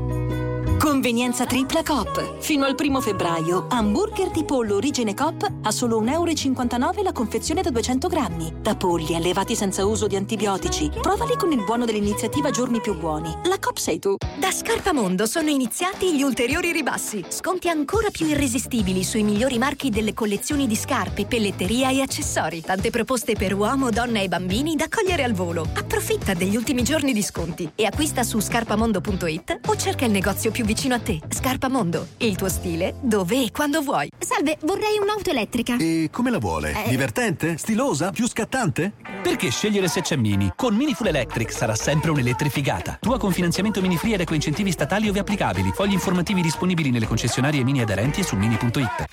Convenienza 1.04 1.46
tripla 1.46 1.84
Coop. 1.84 2.38
Fino 2.40 2.64
al 2.64 2.76
primo 2.76 3.02
febbraio, 3.02 3.66
hamburger 3.68 4.32
di 4.32 4.46
pollo 4.46 4.76
origine 4.76 5.14
Coop 5.14 5.46
a 5.64 5.70
solo 5.70 6.02
1,59 6.02 6.80
euro 6.80 7.02
la 7.02 7.12
confezione 7.12 7.62
da 7.62 7.72
200 7.72 8.08
grammi. 8.08 8.54
Da 8.62 8.78
polli 8.78 9.14
allevati 9.14 9.54
senza 9.54 9.86
uso 9.86 10.08
di 10.08 10.16
antibiotici. 10.16 10.90
Provali 11.02 11.36
con 11.36 11.52
il 11.52 11.62
buono 11.66 11.84
dell'iniziativa 11.84 12.52
Giorni 12.52 12.80
più 12.80 12.98
buoni. 12.98 13.36
La 13.48 13.58
Coop 13.60 13.80
sei 13.80 14.00
tu. 14.00 14.16
Da 14.40 14.50
Scarpamondo 14.50 15.26
sono 15.26 15.50
iniziati 15.50 16.16
gli 16.16 16.22
ulteriori 16.22 16.72
ribassi. 16.72 17.26
Sconti 17.28 17.68
ancora 17.68 18.10
più 18.10 18.26
irresistibili 18.28 19.04
sui 19.04 19.24
migliori 19.24 19.58
marchi 19.58 19.90
delle 19.90 20.14
collezioni 20.14 20.68
di 20.68 20.76
scarpe, 20.78 21.26
pelletteria 21.26 21.90
e 21.90 22.00
accessori. 22.00 22.62
Tante 22.62 22.92
proposte 22.92 23.36
per 23.36 23.54
uomo, 23.54 23.90
donna 23.90 24.22
e 24.22 24.30
bambini 24.30 24.78
da 24.78 24.88
cogliere 24.88 25.26
al 25.26 25.34
volo. 25.34 25.68
Approfitta 25.74 26.34
degli 26.34 26.56
ultimi 26.56 26.82
giorni 26.82 27.12
di 27.12 27.22
sconti 27.22 27.70
e 27.76 27.84
acquista 27.84 28.24
su 28.24 28.40
scarpamondo.it 28.40 29.60
o 29.68 29.76
cerca 29.76 30.06
il 30.06 30.12
negozio 30.12 30.50
più 30.52 30.64
vicino 30.64 30.92
a 30.94 31.00
te. 31.00 31.22
Scarpamondo, 31.28 32.08
il 32.18 32.36
tuo 32.36 32.50
stile 32.50 32.96
dove 33.02 33.44
e 33.44 33.52
quando 33.52 33.82
vuoi. 33.82 34.10
Salve, 34.18 34.58
vorrei 34.62 34.98
un'auto 35.02 35.30
elettrica. 35.30 35.78
E 35.78 36.10
come 36.12 36.30
la 36.30 36.40
vuole? 36.40 36.86
Eh. 36.86 36.90
Divertente? 36.90 37.58
Stilosa? 37.58 38.12
Più 38.12 38.28
scattante? 38.28 38.94
Perché 39.22 39.50
scegliere 39.50 39.88
se 39.88 40.02
c'è 40.02 40.16
Mini? 40.16 40.52
Con 40.56 40.76
Mini 40.76 40.94
Full 40.94 41.08
Electric 41.08 41.52
sarà 41.52 41.76
sempre 41.76 42.12
un'elettrificata. 42.12 42.98
Tua 43.00 43.18
con 43.18 43.32
finanziamento 43.32 43.82
Mini 43.82 43.98
Free 43.98 44.14
ed 44.14 44.22
ecoincentivi 44.22 44.72
statali 44.72 45.10
ove 45.10 45.20
applicabili. 45.20 45.72
Fogli 45.74 45.94
informativi 45.94 46.42
disponibili 46.42 46.90
nelle 46.90 47.08
concessionarie 47.08 47.64
Mini 47.64 47.82
aderenti 47.82 48.22
e 48.22 48.24
su 48.24 48.36
mini.it. 48.36 49.06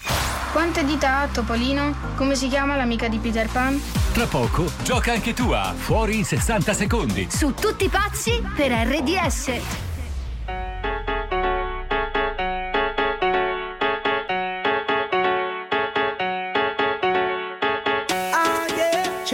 Quante 0.52 0.84
dita 0.84 1.20
ha 1.20 1.28
Topolino? 1.28 1.94
Come 2.16 2.34
si 2.34 2.48
chiama 2.48 2.76
l'amica 2.76 3.08
di 3.08 3.18
Peter 3.18 3.48
Pan? 3.48 3.80
Tra 4.12 4.26
poco 4.26 4.70
gioca 4.82 5.12
anche 5.12 5.32
tu 5.32 5.50
a 5.50 5.72
Fuori 5.76 6.18
in 6.18 6.24
60 6.24 6.72
secondi. 6.72 7.28
Su 7.30 7.54
tutti 7.54 7.88
pazzi 7.88 8.42
per 8.56 8.72
RDS. 8.72 9.89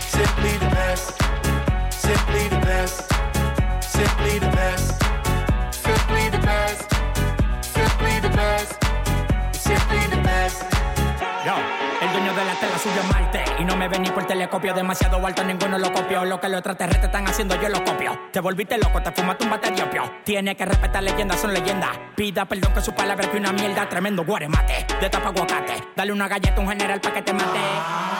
Simply 0.00 0.60
el 12.00 12.12
dueño 12.12 12.32
de 12.32 12.44
la 12.44 12.54
tela 12.54 12.78
subió 12.78 13.02
a 13.02 13.12
Marte 13.12 13.44
Y 13.58 13.64
no 13.64 13.76
me 13.76 13.86
ven 13.86 14.02
ni 14.02 14.10
por 14.10 14.24
telescopio 14.24 14.72
Demasiado 14.72 15.24
alto, 15.24 15.44
ninguno 15.44 15.78
lo 15.78 15.92
copió 15.92 16.24
Lo 16.24 16.40
que 16.40 16.48
los 16.48 16.58
extraterrestres 16.58 17.04
están 17.04 17.28
haciendo, 17.28 17.60
yo 17.60 17.68
lo 17.68 17.84
copio 17.84 18.18
Te 18.32 18.40
volviste 18.40 18.78
loco, 18.78 19.02
te 19.02 19.12
fumaste 19.12 19.44
un 19.44 19.50
bate 19.50 19.70
de 19.70 19.82
opio 19.82 20.10
Tiene 20.24 20.56
que 20.56 20.64
respetar 20.64 21.02
leyendas, 21.02 21.40
son 21.40 21.52
leyendas 21.52 21.90
Pida 22.16 22.46
perdón 22.46 22.72
que 22.72 22.80
su 22.80 22.94
palabra 22.94 23.24
es 23.26 23.30
que 23.30 23.36
una 23.36 23.52
mierda 23.52 23.88
Tremendo 23.88 24.24
guaremate, 24.24 24.86
de 25.00 25.10
tapa 25.10 25.28
aguacate 25.28 25.74
Dale 25.94 26.12
una 26.12 26.26
galleta 26.26 26.56
a 26.56 26.60
un 26.60 26.68
general 26.68 27.00
pa' 27.00 27.12
que 27.12 27.22
te 27.22 27.32
mate 27.32 28.19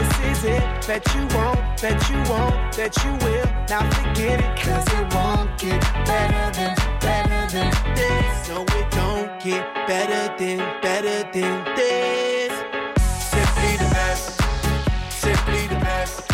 mejor, 0.00 0.30
is 0.30 0.44
it? 0.44 0.86
Bet 0.86 1.14
you 1.14 1.26
won't, 1.36 1.60
bet 1.80 2.10
you 2.10 2.16
won't, 2.30 2.76
bet 2.76 2.96
you 3.04 3.12
will. 3.24 3.46
Now 3.68 3.88
forget 3.90 4.40
it, 4.40 4.56
cause 4.60 4.86
it 4.92 5.14
won't 5.14 5.58
get 5.58 5.80
better 6.04 6.50
than, 6.52 6.74
better 7.00 7.46
than 7.52 7.70
this. 7.94 8.48
No, 8.48 8.62
it 8.62 8.90
don't 8.90 9.40
get 9.42 9.64
better 9.86 10.34
than, 10.38 10.58
better 10.82 11.22
than 11.32 11.64
this. 11.76 12.52
Simply 13.30 13.76
the 13.76 13.88
best, 13.94 14.40
simply 15.10 15.66
the 15.66 15.76
best, 15.76 16.32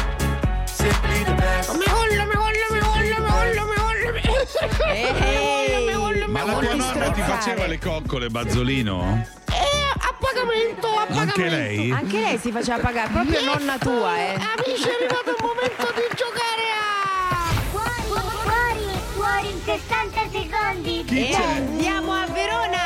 simply 0.66 1.24
the 1.24 1.34
best. 1.36 1.68
Lo 1.68 1.74
mejor, 1.78 2.08
lo 2.16 2.26
mejor, 2.26 2.52
lo 2.52 2.74
mejor, 2.74 3.04
lo 3.04 3.20
mejor, 3.20 3.54
lo 3.54 3.66
mejor, 3.66 3.94
lo 4.04 4.12
mejor. 4.12 4.46
Ehi, 4.90 6.26
Ma 6.28 6.44
la 6.44 6.52
tua 6.54 6.74
nonna 6.74 7.10
ti 7.10 7.22
faceva 7.22 7.66
le 7.66 7.78
coccole, 7.78 8.28
Bazzolino? 8.28 9.24
Eh, 9.52 9.89
pagamento, 10.20 10.86
a 10.88 11.06
pagamento. 11.06 11.40
Anche 11.40 11.48
lei? 11.48 11.90
Anche 11.90 12.20
lei 12.20 12.38
si 12.38 12.50
faceva 12.52 12.78
pagare, 12.78 13.08
proprio 13.10 13.42
nonna 13.44 13.78
tua, 13.78 14.16
eh. 14.16 14.34
Amici, 14.34 14.88
è 14.88 14.92
arrivato 14.94 15.30
il 15.30 15.36
momento 15.40 15.92
di 15.94 16.06
giocare 16.14 16.66
a... 16.78 17.48
Fuori, 17.70 18.98
fuori 19.14 19.50
in 19.50 19.60
60 19.64 20.20
secondi. 20.30 21.04
E 21.08 21.34
andiamo 21.34 22.12
a 22.12 22.26
Verona! 22.26 22.78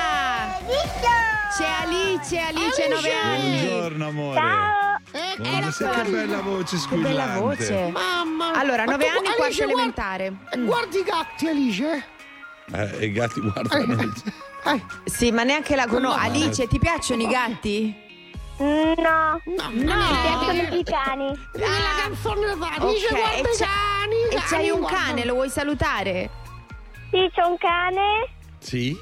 C'è 1.56 1.66
Alice, 1.84 2.36
Alice, 2.38 2.88
9 2.88 3.12
anni. 3.14 3.60
Buongiorno, 3.64 4.06
amore. 4.08 4.40
Buonasera, 5.38 6.02
che 6.02 6.10
bella 6.10 6.40
voce 6.40 6.74
Che 6.76 6.82
squillante. 6.82 7.16
bella 7.16 7.38
voce. 7.40 7.90
Mamma. 7.92 8.52
Allora, 8.54 8.84
Ma 8.84 8.92
9 8.92 9.04
tu- 9.04 9.10
anni, 9.10 9.26
Alice, 9.26 9.36
quarto 9.36 9.56
guarda- 9.56 9.72
elementare. 9.72 10.32
Guardi 10.64 10.98
i 10.98 11.02
gatti, 11.04 11.46
Alice. 11.48 12.04
Eh, 12.72 13.04
I 13.06 13.12
gatti 13.12 13.40
guardano. 13.40 14.12
Sì, 15.04 15.30
ma 15.30 15.42
neanche 15.42 15.76
la 15.76 15.86
conosco. 15.86 16.18
Alice, 16.18 16.66
ti 16.66 16.78
piacciono 16.78 17.22
i 17.22 17.26
gatti? 17.26 18.02
No, 18.56 19.40
no, 19.44 19.70
mi 19.70 19.84
piacciono 19.84 20.76
i 20.76 20.84
cani. 20.84 21.26
La 21.54 22.02
canzone 22.02 22.46
Alice, 22.52 23.06
Ok, 23.06 23.10
guarda 23.10 23.34
e 23.34 23.40
i 23.40 23.56
cani, 23.58 24.14
E 24.30 24.34
cani, 24.36 24.42
c'hai 24.48 24.70
un 24.70 24.80
guarda. 24.80 24.96
cane, 24.98 25.24
lo 25.24 25.34
vuoi 25.34 25.50
salutare? 25.50 26.30
Sì, 27.10 27.30
c'è 27.32 27.42
un 27.44 27.56
cane 27.58 28.28
Sì? 28.58 28.96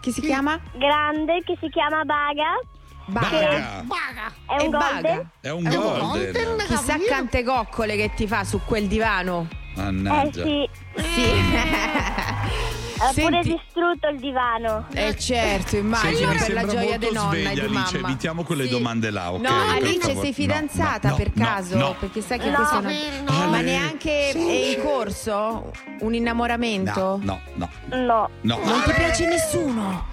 Che 0.00 0.10
si 0.12 0.20
chiama? 0.20 0.60
grande 0.74 1.42
che 1.44 1.56
si 1.60 1.68
chiama 1.70 2.02
Baga. 2.04 2.58
Baga. 3.06 3.82
Baga. 3.84 4.32
È 4.46 4.62
un 4.62 4.70
Baga. 4.70 4.88
golden. 4.92 5.30
È 5.40 5.50
un 5.50 5.62
golden. 5.62 6.56
Chissà 6.66 6.96
quante 7.06 7.44
coccole 7.44 7.96
che 7.96 8.12
ti 8.14 8.26
fa 8.26 8.42
su 8.44 8.60
quel 8.66 8.86
divano. 8.88 9.46
Eh 9.76 9.80
Mannaggia. 9.80 10.42
sì, 10.42 10.68
Sì. 10.96 11.30
ha 12.98 13.12
pure 13.12 13.12
Senti- 13.42 13.48
distrutto 13.62 14.08
il 14.08 14.18
divano. 14.18 14.86
Eh 14.92 15.16
certo, 15.18 15.76
immagino 15.76 16.16
Senti, 16.16 16.32
mi 16.32 16.38
per 16.38 16.52
la 16.52 16.66
gioia 16.66 16.98
di 16.98 17.08
nonna 17.12 17.28
e 17.36 17.40
sveglia, 17.40 17.52
di 17.52 17.60
Alice. 17.60 17.72
mamma. 17.98 18.08
Evitiamo 18.08 18.42
quelle 18.44 18.64
Sì. 18.64 18.70
domande 18.70 19.10
là, 19.10 19.32
ok? 19.32 19.40
No, 19.40 19.48
Per 19.48 19.68
Alice, 19.82 19.98
favore. 20.00 20.14
sei 20.14 20.26
No, 20.28 20.32
fidanzata 20.32 21.08
no, 21.10 21.14
per 21.16 21.30
no, 21.34 21.44
caso? 21.44 21.76
no. 21.76 21.94
Perché 21.98 22.20
sai 22.22 22.38
che 22.38 22.50
No, 22.50 22.56
questo 22.56 22.80
non... 22.80 22.92
no. 23.24 23.48
Ma 23.50 23.60
neanche 23.60 24.30
è 24.30 24.36
in 24.76 24.82
corso 24.82 25.70
un 26.00 26.14
innamoramento? 26.14 27.18
No, 27.22 27.40
no, 27.54 27.68
No. 27.90 28.28
no. 28.40 28.58
Non 28.64 28.82
ti 28.84 28.92
piace 28.92 29.26
nessuno? 29.26 30.06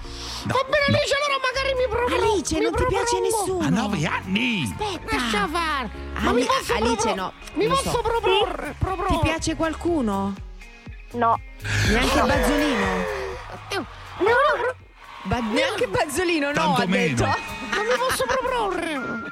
Va 0.46 0.60
bene, 0.70 0.98
Alice, 0.98 1.16
allora 1.16 1.40
magari 1.42 1.74
mi 1.78 1.88
provo. 1.90 2.34
Alice, 2.34 2.60
non 2.60 2.74
ti 2.74 2.86
piace 2.90 3.20
nessuno? 3.22 3.66
A 3.66 3.70
nove 3.70 4.06
anni! 4.06 4.64
Aspetta. 4.78 5.16
Lascia 5.16 5.48
fare. 5.48 5.90
Ma 6.20 6.30
Ali- 6.30 6.40
mi 6.42 6.46
posso 6.46 6.74
Alice 6.74 6.96
propro- 6.96 7.16
no. 7.16 7.34
Mi 7.54 7.68
posso 7.68 7.90
so. 7.92 8.02
proporre? 8.02 8.76
proporre. 8.78 9.08
Ti 9.10 9.20
piace 9.24 9.56
qualcuno? 9.56 10.34
No. 11.14 11.40
Neanche 11.90 12.22
Bazzolino? 12.22 12.86
No. 14.20 14.76
Ba- 15.26 15.40
neanche 15.40 15.88
Bazzolino, 15.88 16.48
no, 16.48 16.54
Tanto 16.54 16.82
ha 16.82 16.86
meno. 16.86 17.16
detto. 17.16 17.24
Non 17.24 17.86
mi 17.86 17.94
posso 17.98 18.26
proporre. 18.28 19.32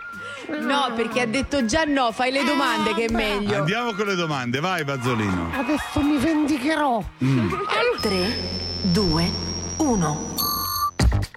No, 0.60 0.92
perché 0.96 1.22
ha 1.22 1.26
detto 1.28 1.66
già 1.66 1.84
no, 1.86 2.12
fai 2.12 2.32
le 2.32 2.44
domande 2.44 2.94
che 2.94 3.06
è 3.06 3.12
meglio. 3.12 3.58
Andiamo 3.60 3.94
con 3.94 4.06
le 4.06 4.16
domande, 4.16 4.60
vai 4.60 4.84
Bazzolino. 4.84 5.52
Adesso 5.58 6.02
mi 6.02 6.18
vendicherò. 6.18 7.02
Mm. 7.24 7.52
3, 8.02 8.38
2, 8.84 9.32
1. 9.78 10.36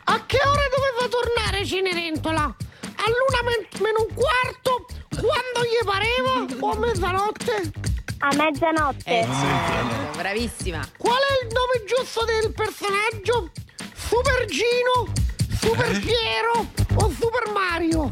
A 0.05 0.21
che 0.27 0.39
ora 0.39 0.63
doveva 0.71 1.09
tornare 1.11 1.65
Cenerentola? 1.67 2.43
All'una 2.43 3.43
men- 3.45 3.83
meno 3.83 4.07
un 4.09 4.15
quarto? 4.15 4.87
Quando 5.11 5.69
gli 5.69 5.85
pareva? 5.85 6.47
O 6.61 6.71
a 6.71 6.79
mezzanotte? 6.79 7.73
A 8.19 8.29
mezzanotte. 8.37 9.21
Eh, 9.21 9.25
certo, 9.25 10.17
bravissima. 10.17 10.87
Qual 10.97 11.19
è 11.19 11.45
il 11.45 11.53
nome 11.53 11.85
giusto 11.87 12.25
del 12.25 12.53
personaggio? 12.53 13.51
Super 13.95 14.47
Gino? 14.47 15.13
Super 15.61 16.01
Piero? 16.01 16.67
O 16.97 17.11
Super 17.11 17.51
Mario? 17.53 18.11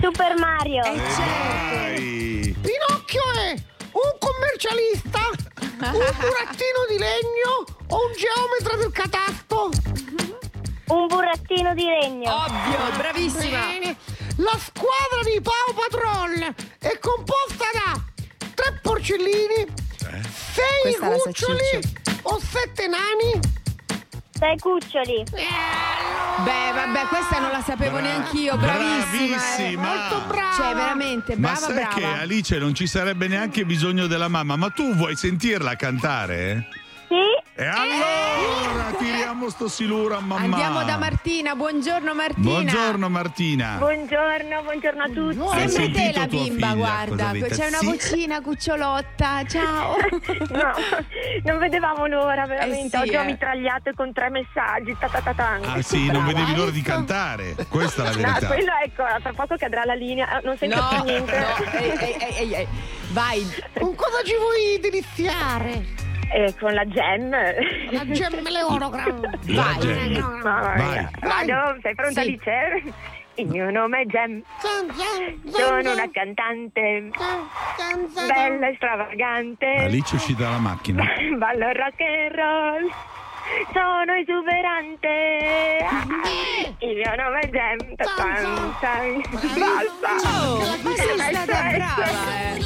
Super 0.00 0.38
Mario. 0.38 0.82
Eh, 0.84 1.00
certo. 1.14 2.60
Pinocchio 2.60 3.22
è 3.34 3.54
un 3.92 4.18
commercialista? 4.18 5.20
Un 5.92 6.14
burattino 6.20 6.86
di 6.88 6.98
legno? 6.98 7.64
O 7.88 8.06
un 8.06 8.12
geometra 8.16 8.76
del 8.76 8.92
catasto? 8.92 9.70
Un 10.86 11.06
burattino 11.06 11.74
di 11.74 11.84
legno. 11.84 12.32
Ovvio, 12.32 12.96
bravissima. 12.96 13.60
Bene. 13.66 13.96
La 14.36 14.58
squadra 14.58 15.22
di 15.24 15.40
Pau 15.40 15.74
Patrol 15.74 16.54
è 16.78 16.98
composta 16.98 17.64
da 17.72 18.00
tre 18.60 18.78
porcellini, 18.82 19.66
sei 19.96 20.82
Questa 20.82 21.08
la 21.08 21.16
sa 21.16 21.22
cuccioli 21.24 21.80
o 22.22 22.38
sette 22.40 22.86
nani? 22.86 23.40
Sei 24.38 24.56
cuccioli. 24.58 25.24
Beh, 25.32 26.72
vabbè, 26.74 27.06
questa 27.08 27.38
non 27.40 27.50
la 27.50 27.62
sapevo 27.62 27.98
neanch'io, 27.98 28.56
bravissima. 28.56 28.96
eh. 29.26 29.28
Bravissima. 29.28 29.82
Molto 29.82 30.26
brava. 30.26 30.54
Cioè, 30.54 30.74
veramente, 30.74 31.36
Ma 31.36 31.50
brava, 31.52 31.66
sai 31.66 31.74
brava. 31.74 31.94
che 31.94 32.04
Alice 32.04 32.58
non 32.58 32.74
ci 32.74 32.86
sarebbe 32.86 33.28
neanche 33.28 33.64
bisogno 33.66 34.06
della 34.06 34.28
mamma, 34.28 34.56
ma 34.56 34.70
tu 34.70 34.94
vuoi 34.94 35.14
sentirla 35.16 35.76
cantare? 35.76 36.68
Sì? 37.08 37.60
E 37.60 37.66
allora 37.66 38.39
tiriamo 39.40 39.48
sto 39.48 39.68
siluro 39.68 40.16
a 40.16 40.20
mamma. 40.20 40.44
Andiamo 40.44 40.84
da 40.84 40.98
Martina, 40.98 41.54
buongiorno 41.54 42.12
Martina. 42.14 42.42
Buongiorno 42.50 43.08
Martina. 43.08 43.76
Buongiorno, 43.78 44.62
buongiorno 44.62 45.02
a 45.02 45.08
tutti. 45.08 45.38
Hai 45.40 45.68
Sembra 45.68 46.00
te 46.02 46.12
la 46.14 46.26
bimba, 46.26 46.66
figlia, 46.68 46.74
guarda, 46.74 47.30
c'è 47.48 47.66
una 47.68 47.78
Sì. 47.78 47.86
vocina 47.86 48.40
cucciolotta, 48.42 49.44
ciao. 49.46 49.96
No, 50.50 50.72
non 51.44 51.58
vedevamo 51.58 52.06
l'ora, 52.06 52.44
veramente. 52.46 52.96
Eh 52.96 53.00
sì, 53.00 53.08
Oggi 53.08 53.16
ho 53.16 53.22
eh. 53.22 53.24
mitragliato 53.26 53.92
con 53.94 54.12
tre 54.12 54.28
messaggi. 54.30 54.94
Ta 54.98 55.08
ta 55.08 55.20
ta 55.20 55.32
ta. 55.32 55.58
Ah 55.62 55.80
sì, 55.82 56.10
non 56.10 56.26
vedevi 56.26 56.54
l'ora 56.54 56.70
di 56.70 56.82
cantare. 56.82 57.54
Questa 57.68 58.02
è 58.02 58.04
la 58.06 58.10
No, 58.10 58.16
verità. 58.16 58.46
quello 58.46 58.72
ecco, 58.84 59.04
tra 59.22 59.32
poco 59.32 59.56
cadrà 59.56 59.84
la 59.84 59.94
linea, 59.94 60.38
eh, 60.38 60.44
non 60.44 60.56
sento 60.58 60.76
No, 60.76 60.88
più 60.88 60.96
no, 60.98 61.04
niente. 61.04 61.36
ehi, 61.36 61.90
ehi, 61.90 62.16
ehi, 62.18 62.34
ehi, 62.36 62.54
ehi. 62.54 62.68
Vai. 63.12 63.40
Con 63.78 63.94
cosa 63.94 64.22
ci 64.24 64.34
vuoi 64.36 64.78
deliziare? 64.80 65.99
Eh, 66.32 66.54
con 66.60 66.72
la 66.74 66.84
gem. 66.86 67.30
La 67.90 68.06
gemme 68.06 68.62
orogram. 68.62 69.20
La 69.48 69.62
Vai. 69.62 69.78
gente. 69.80 70.20
Mamma 70.20 70.74
mia. 70.76 71.10
Vai. 71.20 71.46
Vado, 71.46 71.78
sei 71.82 71.94
pronta 71.94 72.22
Sì. 72.22 72.28
Alice? 72.28 72.92
Il 73.34 73.46
mio 73.46 73.70
nome 73.70 74.00
è 74.02 74.06
Gem, 74.06 74.42
sono 75.46 75.92
una 75.92 76.10
cantante 76.12 77.10
bella 78.26 78.68
e 78.68 78.74
stravagante. 78.74 79.66
Alice 79.78 80.12
è 80.12 80.16
uscita 80.16 80.42
dalla 80.42 80.58
macchina. 80.58 81.04
Ballo 81.38 81.72
rock 81.72 82.00
and 82.00 82.34
roll, 82.34 82.90
sono 83.72 84.12
esuberante. 84.14 85.86
Il 86.80 86.96
mio 86.96 87.14
nome 87.16 87.40
è 87.40 87.50
Gem. 87.50 87.94
Basta. 87.96 88.92
Oh, 90.28 90.58
ma 90.82 90.94
sei 90.96 91.18
stata 91.18 91.44
brava, 91.44 92.06
eh. 92.42 92.58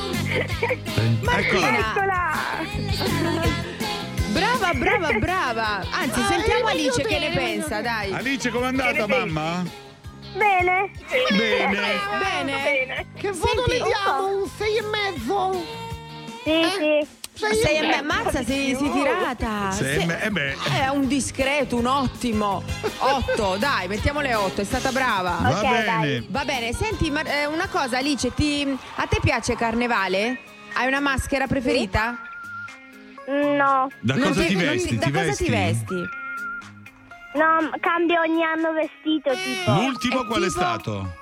Eccola. 1.38 2.22
Brava, 4.32 4.72
brava, 4.74 5.12
brava. 5.18 5.84
Anzi, 5.92 6.22
sentiamo 6.22 6.66
Alice 6.66 7.02
che 7.02 7.18
ne 7.18 7.30
pensa, 7.30 7.80
dai. 7.80 8.12
Alice, 8.12 8.50
com'è 8.50 8.66
andata 8.66 9.06
mamma? 9.06 9.62
Bene. 10.36 10.90
Bene. 11.30 12.00
Bene. 12.18 13.06
Che 13.16 13.30
voto 13.30 13.64
Senti, 13.64 13.70
le 13.70 13.84
diamo? 13.84 14.36
Un 14.36 14.48
sei 14.56 14.76
e 14.76 14.82
mezzo? 14.82 15.64
Sì, 16.42 16.64
sì. 16.76 17.22
Sei 17.34 17.76
e 17.78 17.80
me- 17.86 18.02
mazza, 18.02 18.44
sei, 18.44 18.76
sei 18.76 18.90
tirata. 18.92 19.70
Sei 19.72 20.06
me- 20.06 20.22
eh 20.22 20.30
beh. 20.30 20.54
È 20.82 20.88
un 20.88 21.08
discreto, 21.08 21.76
un 21.76 21.86
ottimo. 21.86 22.62
Otto, 22.98 23.56
dai, 23.58 23.88
mettiamo 23.88 24.20
le 24.20 24.34
otto, 24.34 24.60
è 24.60 24.64
stata 24.64 24.92
brava. 24.92 25.38
Va 25.42 25.48
Ok, 25.50 25.60
bene. 25.60 25.84
dai. 25.84 26.26
Va 26.30 26.44
bene, 26.44 26.72
senti, 26.72 27.10
ma- 27.10 27.22
eh, 27.22 27.46
una 27.46 27.66
cosa, 27.68 27.98
Alice, 27.98 28.32
ti- 28.34 28.76
a 28.96 29.06
te 29.06 29.18
piace 29.20 29.56
Carnevale? 29.56 30.38
Hai 30.74 30.86
una 30.86 31.00
maschera 31.00 31.46
preferita? 31.48 32.16
No. 33.26 33.88
Da 34.00 34.14
Non 34.14 34.28
cosa 34.28 34.44
ti, 34.44 34.54
non 34.54 34.62
vesti? 34.64 34.96
da 34.96 35.06
ti 35.06 35.12
cosa 35.12 35.24
vesti? 35.24 35.44
ti 35.44 35.50
vesti? 35.50 35.94
No, 37.34 37.70
cambio 37.80 38.20
ogni 38.20 38.44
anno 38.44 38.72
vestito, 38.72 39.30
tipo. 39.34 39.72
L'ultimo 39.72 40.22
E 40.22 40.26
qual 40.26 40.42
è 40.42 40.46
tipo? 40.46 40.58
stato? 40.60 41.14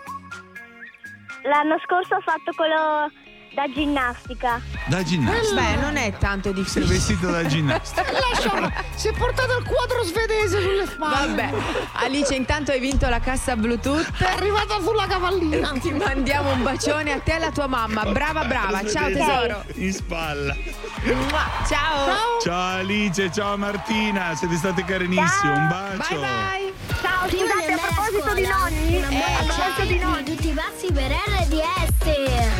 L'anno 1.44 1.78
scorso 1.84 2.16
ho 2.16 2.20
fatto 2.20 2.52
quello 2.54 3.10
Da 3.55 3.70
ginnastica. 3.70 4.61
Da 4.86 5.03
ginnastica. 5.03 5.61
Beh, 5.61 5.76
non 5.76 5.96
è 5.96 6.16
tanto 6.16 6.53
Sei 6.55 6.55
difficile. 6.55 6.86
vestito 6.86 7.30
da 7.30 7.44
ginnastica. 7.44 8.05
Lascialo, 8.11 8.72
si 8.94 9.09
è 9.09 9.12
portato 9.12 9.59
il 9.59 9.64
quadro 9.64 10.03
svedese 10.05 10.61
sulle 10.61 10.86
spalle. 10.86 11.26
Vabbè, 11.26 11.50
Alice, 11.92 12.34
intanto 12.34 12.70
hai 12.70 12.80
vinto 12.80 13.09
la 13.11 13.20
cassa 13.20 13.55
Bluetooth. 13.55 14.11
È 14.16 14.24
arrivata 14.24 14.80
sulla 14.80 15.07
cavallina. 15.07 15.72
Ti 15.78 15.92
mandiamo 15.92 16.53
un 16.53 16.62
bacione 16.62 17.12
a 17.12 17.20
te 17.20 17.32
e 17.32 17.34
alla 17.34 17.50
tua 17.50 17.66
mamma. 17.66 18.05
Brava, 18.05 18.44
brava. 18.44 18.88
Ciao 18.88 19.11
tesoro. 19.11 19.64
In 19.74 19.92
spalla. 19.92 20.57
Mua. 21.03 21.50
Ciao. 21.68 22.40
Ciao 22.40 22.78
Alice, 22.78 23.30
ciao 23.32 23.57
Martina, 23.59 24.34
siete 24.34 24.57
state 24.57 24.84
carinissime. 24.84 25.53
Un 25.53 25.68
bacio. 25.68 26.14
Bye 26.14 26.18
bye. 26.18 26.72
Ciao, 27.03 27.28
scusate, 27.28 27.66
di 27.66 27.72
a 27.72 27.78
proposito 27.78 28.34
di 28.34 28.46
nonni, 28.46 28.96
eh, 28.96 29.22
a 29.22 29.44
proposito 29.44 29.84
di 29.86 29.98
nonni, 29.98 30.24
tutti 30.24 30.48
i 30.48 30.53
passi 30.53 30.92
per 30.92 31.11
RDS 31.11 31.32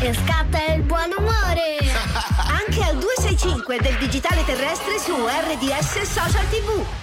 e 0.05 0.13
scatta 0.13 0.73
il 0.73 0.81
buon 0.81 1.15
umore. 1.17 1.77
Anche 2.59 2.83
al 2.83 2.97
265 2.97 3.79
del 3.79 3.97
digitale 3.97 4.43
terrestre 4.43 4.99
su 4.99 5.13
RDS 5.15 6.01
Social 6.01 6.47
TV. 6.49 7.02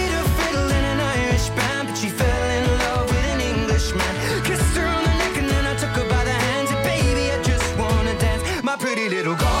little 9.21 9.35
girl. 9.35 9.60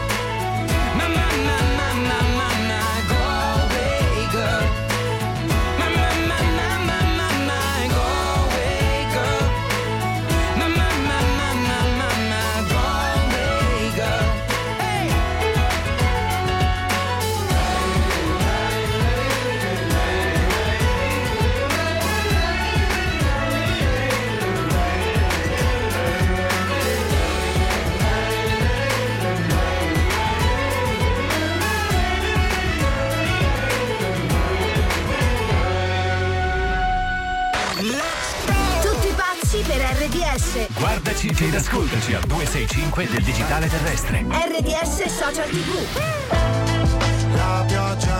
My, 2.01 2.07
my, 2.07 2.21
my, 2.21 2.35
my, 2.35 2.40
RDS. 40.61 40.77
Guardaci 40.77 41.27
ed 41.39 41.55
ascoltaci 41.55 42.13
al 42.13 42.23
265 42.23 43.07
del 43.07 43.23
digitale 43.23 43.67
terrestre. 43.67 44.25
RDS 44.29 45.05
Social 45.05 45.49
TV. 45.49 45.87
La 47.33 47.63
pioggia 47.67 48.10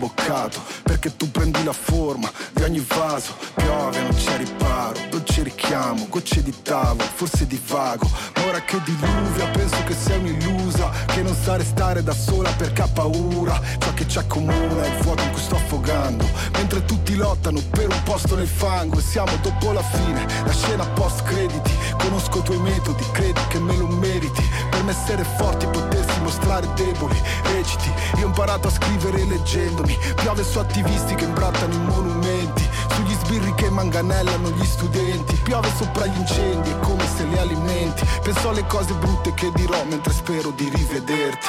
traboccato 0.00 0.60
Perché 0.82 1.14
tu 1.16 1.30
prendi 1.30 1.62
la 1.62 1.72
forma 1.72 2.30
di 2.52 2.62
ogni 2.62 2.80
vaso 2.80 3.34
Piove 3.54 4.00
non 4.00 4.14
c'è 4.14 4.36
riparo, 4.38 4.98
dolce 5.40 5.42
richiamo 5.42 6.06
Gocce 6.08 6.42
di 6.42 6.54
tavolo, 6.62 7.08
forse 7.14 7.46
divago 7.46 8.08
Ma 8.34 8.46
ora 8.46 8.60
che 8.60 8.80
diluvia 8.84 9.48
penso 9.48 9.82
che 9.84 9.94
sei 9.94 10.18
un'illusa 10.18 10.90
Che 11.06 11.22
non 11.22 11.34
sa 11.34 11.56
restare 11.56 12.02
da 12.02 12.12
sola 12.12 12.50
perché 12.50 12.82
ha 12.82 12.88
paura. 12.88 13.60
Ciò 13.78 13.92
che 13.94 14.06
ci 14.06 14.18
accomuna 14.18 14.82
è 14.82 14.88
il 14.88 15.02
vuoto 15.02 15.22
in 15.22 15.30
cui 15.30 15.40
sto 15.40 15.56
affogando. 15.56 16.28
Mentre 16.52 16.84
tutti 16.84 17.14
lottano 17.14 17.60
per 17.70 17.88
un 17.88 18.02
posto 18.02 18.36
nel 18.36 18.46
fango 18.46 18.98
E 18.98 19.02
siamo 19.02 19.32
dopo 19.42 19.72
la 19.72 19.82
fine, 19.82 20.26
la 20.44 20.52
scena 20.52 20.86
post 20.86 21.22
crediti. 21.22 21.72
Conosco 21.98 22.38
i 22.38 22.42
tuoi 22.42 22.58
metodi, 22.58 23.04
credi 23.12 23.40
che 23.48 23.58
me 23.58 23.76
lo 23.76 23.86
meriti. 23.86 24.42
Per 24.70 24.82
me 24.82 24.92
essere 24.92 25.24
forti 25.24 25.66
potersi 25.66 26.20
mostrare 26.20 26.68
deboli 26.74 27.20
Reciti, 27.44 27.90
io 28.18 28.24
ho 28.24 28.26
imparato 28.26 28.68
a 28.68 28.70
scrivere 28.70 29.24
leggendomi. 29.24 29.96
Piove 30.16 30.44
su 30.44 30.58
attivisti 30.58 31.14
che 31.14 31.24
imbrattano 31.24 31.74
i 31.74 31.78
monumenti. 31.78 32.68
Sugli 32.94 33.14
sbirri 33.14 33.54
che 33.54 33.70
manganellano 33.70 34.50
gli 34.50 34.64
studenti 34.64 35.29
Piove 35.42 35.68
sopra 35.76 36.06
gli 36.06 36.16
incendi, 36.16 36.70
è 36.70 36.78
come 36.80 37.04
se 37.16 37.24
li 37.24 37.36
alimenti. 37.38 38.06
Penso 38.22 38.50
alle 38.50 38.64
cose 38.66 38.94
brutte 38.94 39.34
che 39.34 39.50
dirò 39.52 39.82
mentre 39.84 40.12
spero 40.12 40.50
di 40.50 40.68
rivederti. 40.68 41.46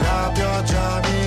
La 0.00 0.30
pioggia 0.32 1.00
mi 1.04 1.21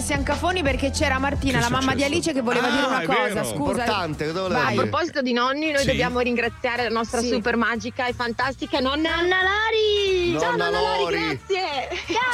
che 0.00 0.06
siamo 0.06 0.22
cafoni 0.22 0.62
perché 0.62 0.90
c'era 0.90 1.18
Martina, 1.18 1.58
Che 1.58 1.64
la 1.64 1.70
mamma 1.70 1.94
di? 1.94 2.02
Alice, 2.02 2.32
che 2.32 2.40
voleva 2.40 2.68
Ah, 2.68 2.70
dire 2.70 2.86
una 2.86 3.00
è 3.00 3.04
cosa. 3.04 3.22
vero. 3.28 3.44
Scusa. 3.44 3.56
Importante? 3.84 4.28
A 4.30 4.72
proposito 4.74 5.20
di 5.22 5.32
nonni, 5.32 5.70
noi 5.70 5.80
Sì. 5.82 5.86
dobbiamo 5.88 6.20
ringraziare 6.20 6.84
la 6.84 6.88
nostra 6.88 7.20
Sì. 7.20 7.28
super 7.28 7.56
magica 7.56 8.06
e 8.06 8.12
fantastica 8.14 8.80
nonna 8.80 9.16
Nonna 9.16 9.36
Lori! 9.42 10.38
Ciao 10.38 10.50
Nonna 10.52 10.70
nonna 10.70 10.80
Lori, 10.96 11.02
Lori. 11.02 11.16
grazie! 11.46 11.88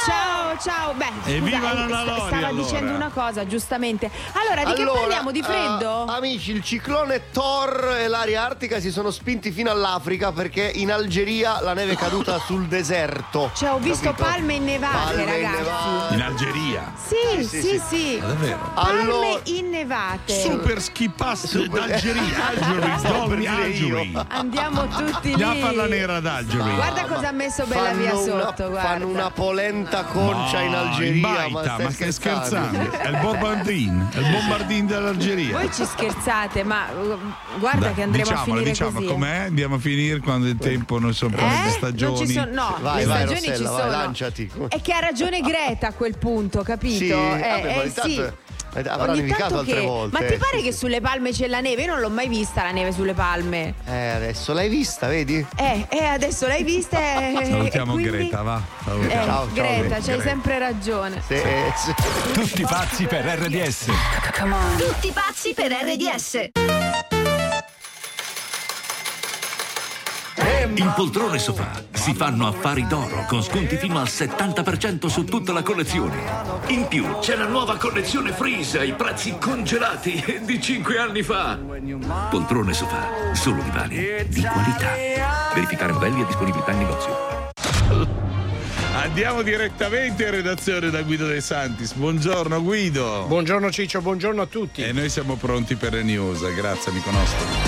Ciao, 0.07 0.57
ciao. 0.61 0.93
Beh, 0.93 1.11
Evviva 1.25 1.57
scusa, 1.69 1.73
Nonna 1.73 1.97
st- 1.99 2.05
Lori, 2.07 2.21
Stava 2.27 2.47
allora. 2.47 2.63
dicendo 2.63 2.93
una 2.93 3.09
cosa, 3.13 3.45
giustamente. 3.45 4.09
Allora, 4.33 4.63
di 4.63 4.73
che 4.73 4.81
Allora, 4.81 4.99
parliamo? 5.01 5.31
Di 5.31 5.43
freddo? 5.43 6.05
eh, 6.07 6.15
amici, 6.15 6.51
il 6.51 6.63
ciclone 6.63 7.29
Thor 7.31 7.95
e 7.99 8.07
l'aria 8.07 8.43
artica 8.45 8.79
si 8.79 8.89
sono 8.91 9.11
spinti 9.11 9.51
fino 9.51 9.69
all'Africa 9.69 10.31
perché 10.31 10.71
in 10.75 10.91
Algeria 10.91 11.59
la 11.61 11.73
neve 11.73 11.93
è 11.93 11.95
caduta 11.97 12.39
sul 12.45 12.67
deserto. 12.67 13.51
Cioè, 13.53 13.71
ho 13.73 13.79
visto 13.79 14.05
Capito? 14.11 14.23
palme 14.23 14.53
innevate, 14.53 14.95
Palme 15.15 15.25
ragazzi. 15.25 15.55
innevate. 15.55 16.13
In 16.13 16.21
Algeria. 16.21 16.93
Sì, 16.95 17.43
sì, 17.45 17.59
sì. 17.61 17.81
sì. 17.89 18.19
Ah, 18.21 18.25
davvero? 18.27 18.71
Palme 18.73 19.01
Allora- 19.01 19.39
innevate. 19.43 20.41
Super 20.41 20.81
ski 20.81 21.09
pass 21.09 21.53
d'Algeria. 21.67 22.47
Algeria, 22.47 22.97
io. 23.37 23.61
Algeria. 23.61 24.25
Andiamo 24.29 24.87
tutti 24.87 25.35
lì. 25.35 25.43
Andiamo 25.43 25.51
a 25.51 25.55
farla 25.67 25.85
nera 25.87 26.19
d'Algeria. 26.21 26.75
Guarda 26.75 27.05
cosa 27.05 27.27
ha 27.27 27.31
messo 27.31 27.65
Bella 27.65 27.91
Via 27.91 28.09
Fanno 28.11 28.33
una- 28.33 28.43
sotto, 28.45 28.69
guarda. 28.69 28.87
Fanno 28.89 29.07
una 29.07 29.29
polenta 29.31 29.96
concia 30.05 30.61
in 30.61 30.73
Algeria. 30.73 31.21
baita, 31.21 31.77
ma 31.81 31.89
stai 31.91 32.11
scherzando? 32.11 32.91
È 32.91 33.07
il 33.09 33.17
bombardin, 33.21 34.07
è 34.13 34.17
il 34.17 34.29
bombardin 34.31 34.85
dell'Algeria. 34.87 35.57
Voi 35.57 35.71
ci 35.71 35.85
scherzate, 35.85 36.63
ma 36.63 36.85
uh, 36.91 37.17
guarda 37.59 37.85
Dai, 37.87 37.93
che 37.93 38.01
andremo 38.03 38.23
diciamolo, 38.23 38.41
a 38.41 38.43
finire 38.55 38.69
diciamo 38.71 38.91
così. 38.91 39.05
eh. 39.05 39.07
com'è? 39.07 39.35
Andiamo 39.37 39.75
a 39.75 39.79
finire 39.79 40.19
quando 40.19 40.47
il 40.47 40.57
tempo 40.57 40.99
non 40.99 41.13
sono 41.13 41.35
proprio 41.35 41.57
Eh? 41.57 41.63
le 41.65 41.69
stagioni. 41.71 42.15
Non 42.17 42.25
ci 42.27 42.33
sono, 42.33 42.51
no, 42.53 42.77
Vai, 42.81 42.97
le 42.99 43.05
vai, 43.05 43.17
stagioni 43.17 43.41
ci 43.41 43.47
Rossella, 43.49 43.69
vai, 43.71 43.79
sono. 43.81 43.91
lanciati. 43.91 44.51
È 44.69 44.81
che 44.81 44.93
ha 44.93 44.99
ragione 44.99 45.41
Greta 45.41 45.87
a 45.87 45.93
quel 45.93 46.17
punto, 46.17 46.61
capito? 46.63 46.97
Sì, 46.97 47.09
eh, 47.09 47.13
vabbè, 47.13 47.75
ma 47.75 47.81
eh, 47.81 47.85
intanto 47.87 48.09
sì. 48.09 48.31
Eh, 48.73 48.79
avrà 48.87 49.11
Ogni 49.11 49.21
nevicato 49.21 49.59
altre 49.59 49.79
che- 49.79 49.85
volte. 49.85 50.19
Ma 50.19 50.27
ti 50.27 50.37
pare 50.37 50.61
che 50.61 50.71
sulle 50.71 51.01
palme 51.01 51.31
c'è 51.31 51.47
la 51.47 51.61
neve? 51.61 51.83
Io 51.83 51.93
non 51.93 51.99
l'ho 51.99 52.09
mai 52.09 52.27
vista 52.27 52.63
la 52.63 52.71
neve 52.71 52.91
sulle 52.91 53.13
palme. 53.13 53.73
Eh, 53.85 54.09
adesso 54.09 54.53
l'hai 54.53 54.69
vista, 54.69 55.07
vedi? 55.07 55.45
Eh, 55.55 55.87
eh 55.89 56.05
adesso 56.05 56.47
l'hai 56.47 56.63
vista 56.63 56.97
e, 56.97 57.45
Salutiamo 57.45 57.93
quindi... 57.93 58.11
Greta, 58.11 58.41
va. 58.41 58.57
Eh, 58.57 58.83
Salutiamo. 58.83 59.25
Ciao, 59.25 59.25
ciao, 59.25 59.53
Greta, 59.53 59.79
Greta. 59.79 59.99
c'hai 60.01 60.21
sempre 60.21 60.59
ragione. 60.59 61.21
Sì, 61.27 61.41
sì. 61.75 61.93
Tutti 62.33 62.63
pazzi 62.63 63.05
per 63.05 63.25
RDS. 63.25 63.85
Tutti 64.77 65.11
pazzi 65.11 65.53
per 65.53 65.71
RDS. 65.71 66.49
In 70.75 70.93
poltrone 70.95 71.39
sofà 71.39 71.71
si 72.07 72.13
fanno 72.13 72.47
affari 72.47 72.87
d'oro 72.87 73.25
con 73.27 73.43
sconti 73.43 73.75
fino 73.75 73.99
al 73.99 74.07
70% 74.07 75.07
su 75.07 75.25
tutta 75.25 75.51
la 75.51 75.61
collezione. 75.61 76.15
In 76.67 76.87
più 76.87 77.19
c'è 77.19 77.35
la 77.35 77.47
nuova 77.47 77.75
collezione 77.75 78.31
Freeze 78.31 78.79
ai 78.79 78.93
prezzi 78.93 79.35
congelati 79.37 80.39
di 80.45 80.61
5 80.61 80.97
anni 80.99 81.21
fa. 81.21 81.59
Poltrone 82.29 82.71
sofà, 82.71 83.33
solo 83.33 83.61
divani 83.61 83.95
di 84.29 84.41
qualità. 84.41 84.93
Verificare 85.53 85.91
modelli 85.91 86.21
e 86.21 86.25
disponibilità 86.27 86.71
in 86.71 86.77
negozio. 86.77 87.51
Andiamo 88.93 89.41
direttamente 89.41 90.23
in 90.23 90.31
redazione 90.31 90.89
da 90.89 91.01
Guido 91.01 91.27
De 91.27 91.41
Santis. 91.41 91.91
Buongiorno 91.91 92.63
Guido. 92.63 93.25
Buongiorno 93.27 93.69
Ciccio, 93.69 93.99
buongiorno 93.99 94.41
a 94.43 94.45
tutti. 94.45 94.81
E 94.81 94.93
noi 94.93 95.09
siamo 95.09 95.35
pronti 95.35 95.75
per 95.75 95.91
le 95.91 96.03
news. 96.03 96.39
Grazie 96.55 96.89
amico 96.89 97.11
nostro. 97.11 97.66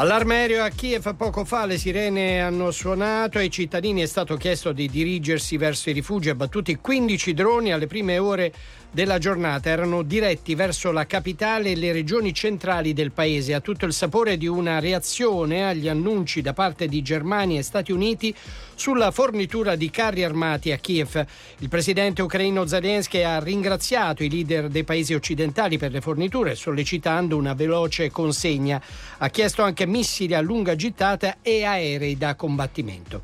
Allarme 0.00 0.36
aereo 0.36 0.64
a 0.64 0.70
Kiev 0.70 1.14
poco 1.14 1.44
fa, 1.44 1.66
le 1.66 1.76
sirene 1.76 2.40
hanno 2.40 2.70
suonato 2.70 3.36
ai 3.36 3.50
cittadini 3.50 4.00
è 4.00 4.06
stato 4.06 4.38
chiesto 4.38 4.72
di 4.72 4.88
dirigersi 4.88 5.58
verso 5.58 5.90
i 5.90 5.92
rifugi 5.92 6.30
abbattuti 6.30 6.76
15 6.76 7.34
droni 7.34 7.70
alle 7.70 7.86
prime 7.86 8.16
ore 8.16 8.50
della 8.90 9.18
giornata. 9.18 9.70
Erano 9.70 10.02
diretti 10.02 10.54
verso 10.54 10.92
la 10.92 11.06
capitale 11.06 11.70
e 11.70 11.76
le 11.76 11.92
regioni 11.92 12.32
centrali 12.32 12.92
del 12.92 13.12
paese. 13.12 13.54
Ha 13.54 13.60
tutto 13.60 13.86
il 13.86 13.92
sapore 13.92 14.36
di 14.36 14.46
una 14.46 14.78
reazione 14.78 15.66
agli 15.66 15.88
annunci 15.88 16.40
da 16.40 16.52
parte 16.52 16.88
di 16.88 17.02
Germania 17.02 17.58
e 17.58 17.62
Stati 17.62 17.92
Uniti 17.92 18.34
sulla 18.74 19.10
fornitura 19.10 19.76
di 19.76 19.90
carri 19.90 20.24
armati 20.24 20.72
a 20.72 20.78
Kiev. 20.78 21.26
Il 21.58 21.68
presidente 21.68 22.22
ucraino 22.22 22.66
Zelensky 22.66 23.22
ha 23.22 23.38
ringraziato 23.38 24.24
i 24.24 24.30
leader 24.30 24.68
dei 24.68 24.84
paesi 24.84 25.12
occidentali 25.12 25.76
per 25.76 25.92
le 25.92 26.00
forniture, 26.00 26.54
sollecitando 26.54 27.36
una 27.36 27.52
veloce 27.52 28.10
consegna. 28.10 28.80
Ha 29.18 29.28
chiesto 29.28 29.62
anche 29.62 29.86
missili 29.86 30.32
a 30.34 30.40
lunga 30.40 30.74
gittata 30.76 31.36
e 31.42 31.64
aerei 31.64 32.16
da 32.16 32.34
combattimento. 32.34 33.22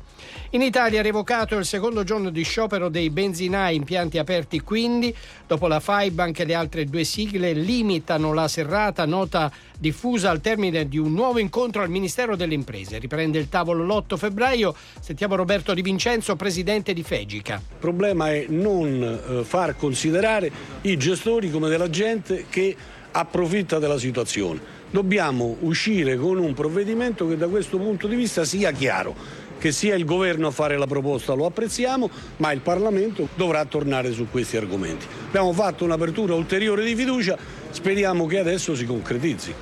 In 0.51 0.61
Italia 0.61 0.99
è 0.99 1.03
revocato 1.03 1.57
il 1.57 1.65
secondo 1.65 2.03
giorno 2.03 2.29
di 2.29 2.43
sciopero 2.43 2.89
dei 2.89 3.09
benzinai, 3.09 3.75
impianti 3.75 4.19
aperti 4.19 4.61
quindi. 4.61 5.13
Dopo 5.47 5.56
la 5.65 5.79
FIBE 5.79 6.21
anche 6.21 6.43
le 6.43 6.53
altre 6.53 6.85
due 6.85 7.03
sigle 7.03 7.53
limitano 7.53 8.33
la 8.33 8.47
serrata, 8.47 9.05
nota 9.07 9.51
diffusa 9.79 10.29
al 10.29 10.41
termine 10.41 10.87
di 10.87 10.99
un 10.99 11.13
nuovo 11.13 11.39
incontro 11.39 11.81
al 11.81 11.89
Ministero 11.89 12.35
delle 12.35 12.53
Imprese. 12.53 12.99
Riprende 12.99 13.39
il 13.39 13.49
tavolo 13.49 13.83
l'8 13.83 14.15
febbraio. 14.15 14.75
Sentiamo 14.99 15.35
Roberto 15.35 15.73
Di 15.73 15.81
Vincenzo, 15.81 16.35
presidente 16.35 16.93
di 16.93 17.01
Fegica. 17.01 17.55
Il 17.55 17.79
problema 17.79 18.31
è 18.31 18.45
non 18.49 19.01
eh, 19.01 19.43
far 19.43 19.75
considerare 19.75 20.51
i 20.81 20.95
gestori 20.97 21.49
come 21.49 21.69
della 21.69 21.89
gente 21.89 22.45
che 22.49 22.75
approfitta 23.11 23.79
della 23.79 23.97
situazione. 23.97 24.75
Dobbiamo 24.89 25.57
uscire 25.61 26.17
con 26.17 26.37
un 26.37 26.53
provvedimento 26.53 27.27
che 27.27 27.35
da 27.35 27.47
questo 27.47 27.77
punto 27.77 28.07
di 28.07 28.15
vista 28.15 28.45
sia 28.45 28.71
chiaro. 28.71 29.45
Che 29.59 29.71
sia 29.71 29.95
il 29.95 30.05
governo 30.05 30.47
a 30.47 30.51
fare 30.51 30.77
la 30.77 30.85
proposta 30.85 31.33
lo 31.33 31.45
apprezziamo, 31.45 32.09
ma 32.37 32.51
il 32.51 32.59
Parlamento 32.59 33.27
dovrà 33.35 33.65
tornare 33.65 34.11
su 34.11 34.27
questi 34.29 34.55
argomenti. 34.55 35.07
Abbiamo 35.27 35.51
fatto 35.51 35.83
un'apertura 35.83 36.35
ulteriore 36.35 36.85
di 36.85 36.95
fiducia, 36.95 37.37
speriamo 37.71 38.27
che 38.27 38.37
adesso 38.37 38.75
si 38.75 38.85
concretizzi. 38.85 39.53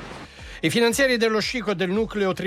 I 0.62 0.70
finanzieri 0.70 1.18
dello 1.18 1.39
Scico 1.39 1.74
del 1.74 1.91
nucleo 1.91 2.34
tributario 2.34 2.43